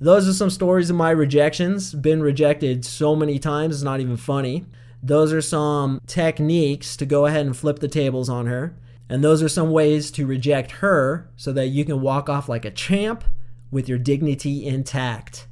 those 0.00 0.26
are 0.26 0.32
some 0.32 0.50
stories 0.50 0.88
of 0.88 0.96
my 0.96 1.10
rejections. 1.10 1.94
Been 1.94 2.22
rejected 2.22 2.84
so 2.84 3.14
many 3.14 3.38
times, 3.38 3.76
it's 3.76 3.84
not 3.84 4.00
even 4.00 4.16
funny. 4.16 4.64
Those 5.02 5.32
are 5.32 5.42
some 5.42 6.00
techniques 6.06 6.96
to 6.96 7.06
go 7.06 7.26
ahead 7.26 7.46
and 7.46 7.56
flip 7.56 7.78
the 7.78 7.88
tables 7.88 8.28
on 8.28 8.46
her. 8.46 8.76
And 9.08 9.22
those 9.24 9.42
are 9.42 9.48
some 9.48 9.72
ways 9.72 10.10
to 10.12 10.26
reject 10.26 10.70
her 10.72 11.28
so 11.36 11.52
that 11.52 11.68
you 11.68 11.84
can 11.84 12.00
walk 12.00 12.28
off 12.28 12.48
like 12.48 12.64
a 12.64 12.70
champ 12.70 13.24
with 13.70 13.88
your 13.88 13.98
dignity 13.98 14.66
intact. 14.66 15.46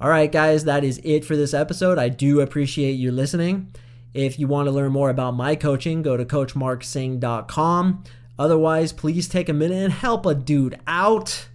All 0.00 0.08
right, 0.08 0.32
guys, 0.32 0.64
that 0.64 0.82
is 0.82 1.00
it 1.04 1.24
for 1.24 1.36
this 1.36 1.52
episode. 1.52 1.98
I 1.98 2.08
do 2.08 2.40
appreciate 2.40 2.92
you 2.92 3.12
listening. 3.12 3.74
If 4.14 4.38
you 4.38 4.46
want 4.46 4.66
to 4.66 4.72
learn 4.72 4.92
more 4.92 5.10
about 5.10 5.34
my 5.34 5.56
coaching, 5.56 6.02
go 6.02 6.16
to 6.16 6.24
coachmarksing.com. 6.24 8.04
Otherwise, 8.38 8.92
please 8.92 9.28
take 9.28 9.50
a 9.50 9.52
minute 9.52 9.82
and 9.82 9.92
help 9.92 10.24
a 10.24 10.34
dude 10.34 10.80
out. 10.86 11.49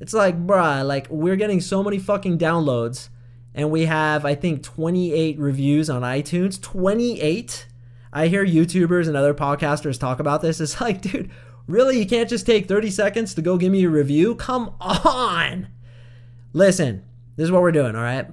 It's 0.00 0.14
like, 0.14 0.46
bruh, 0.46 0.86
like 0.86 1.06
we're 1.10 1.36
getting 1.36 1.60
so 1.60 1.82
many 1.84 1.98
fucking 1.98 2.38
downloads, 2.38 3.10
and 3.54 3.70
we 3.70 3.84
have, 3.86 4.24
I 4.24 4.34
think, 4.34 4.62
28 4.62 5.38
reviews 5.38 5.90
on 5.90 6.02
iTunes. 6.02 6.60
28? 6.60 7.66
I 8.12 8.26
hear 8.26 8.44
YouTubers 8.44 9.06
and 9.06 9.16
other 9.16 9.34
podcasters 9.34 10.00
talk 10.00 10.18
about 10.18 10.40
this. 10.40 10.60
It's 10.60 10.80
like, 10.80 11.02
dude, 11.02 11.30
really? 11.66 11.98
You 11.98 12.06
can't 12.06 12.28
just 12.28 12.46
take 12.46 12.66
30 12.66 12.90
seconds 12.90 13.34
to 13.34 13.42
go 13.42 13.56
give 13.56 13.72
me 13.72 13.84
a 13.84 13.90
review? 13.90 14.34
Come 14.34 14.74
on. 14.80 15.68
Listen, 16.52 17.04
this 17.36 17.44
is 17.44 17.50
what 17.52 17.62
we're 17.62 17.72
doing, 17.72 17.94
all 17.94 18.02
right? 18.02 18.26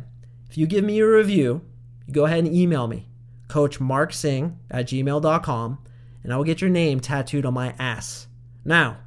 If 0.50 0.58
you 0.58 0.66
give 0.66 0.84
me 0.84 1.00
a 1.00 1.08
review, 1.08 1.62
you 2.08 2.14
go 2.14 2.26
ahead 2.26 2.46
and 2.46 2.56
email 2.56 2.88
me, 2.88 3.08
coachmarksing 3.50 4.56
at 4.72 4.88
gmail.com, 4.88 5.78
and 6.24 6.34
I 6.34 6.38
will 6.38 6.44
get 6.44 6.62
your 6.62 6.70
name 6.70 7.00
tattooed 7.00 7.46
on 7.46 7.54
my 7.54 7.76
ass. 7.78 8.28
Now, 8.66 8.98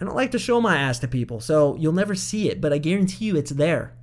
I 0.00 0.04
don't 0.04 0.16
like 0.16 0.32
to 0.32 0.38
show 0.38 0.60
my 0.60 0.76
ass 0.76 0.98
to 1.00 1.08
people, 1.08 1.40
so 1.40 1.76
you'll 1.76 1.92
never 1.92 2.14
see 2.14 2.50
it, 2.50 2.60
but 2.60 2.72
I 2.72 2.78
guarantee 2.78 3.26
you 3.26 3.36
it's 3.36 3.52
there. 3.52 3.96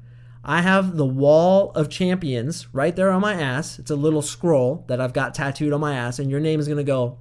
I 0.44 0.62
have 0.62 0.98
the 0.98 1.06
wall 1.06 1.72
of 1.72 1.90
champions 1.90 2.68
right 2.74 2.96
there 2.96 3.12
on 3.12 3.22
my 3.22 3.34
ass. 3.36 3.80
It's 3.80 3.92
a 3.92 3.96
little 3.96 4.22
scroll 4.22 4.84
that 4.88 5.00
I've 5.00 5.14
got 5.14 5.36
tattooed 5.36 5.72
on 5.72 5.80
my 5.80 5.96
ass, 5.96 6.20
and 6.20 6.30
your 6.30 6.40
name 6.40 6.60
is 6.60 6.68
to 6.68 6.84
go 6.84 7.20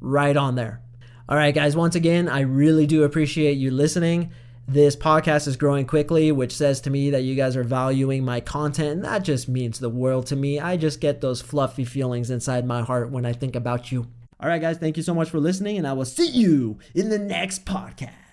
right 0.00 0.36
on 0.36 0.54
there. 0.54 0.80
All 1.28 1.36
right, 1.36 1.54
guys, 1.54 1.74
once 1.74 1.94
again, 1.94 2.28
I 2.28 2.40
really 2.40 2.86
do 2.86 3.04
appreciate 3.04 3.54
you 3.54 3.70
listening. 3.70 4.30
This 4.68 4.96
podcast 4.96 5.48
is 5.48 5.56
growing 5.56 5.86
quickly, 5.86 6.30
which 6.32 6.54
says 6.54 6.80
to 6.82 6.90
me 6.90 7.10
that 7.10 7.22
you 7.22 7.34
guys 7.34 7.56
are 7.56 7.64
valuing 7.64 8.24
my 8.24 8.40
content. 8.40 8.92
And 8.92 9.04
that 9.04 9.24
just 9.24 9.48
means 9.48 9.78
the 9.78 9.90
world 9.90 10.26
to 10.28 10.36
me. 10.36 10.60
I 10.60 10.76
just 10.76 11.00
get 11.00 11.20
those 11.20 11.42
fluffy 11.42 11.84
feelings 11.84 12.30
inside 12.30 12.66
my 12.66 12.82
heart 12.82 13.10
when 13.10 13.26
I 13.26 13.32
think 13.32 13.56
about 13.56 13.90
you. 13.90 14.06
All 14.44 14.50
right, 14.50 14.60
guys, 14.60 14.76
thank 14.76 14.98
you 14.98 15.02
so 15.02 15.14
much 15.14 15.30
for 15.30 15.40
listening, 15.40 15.78
and 15.78 15.86
I 15.86 15.94
will 15.94 16.04
see 16.04 16.28
you 16.28 16.78
in 16.94 17.08
the 17.08 17.18
next 17.18 17.64
podcast. 17.64 18.23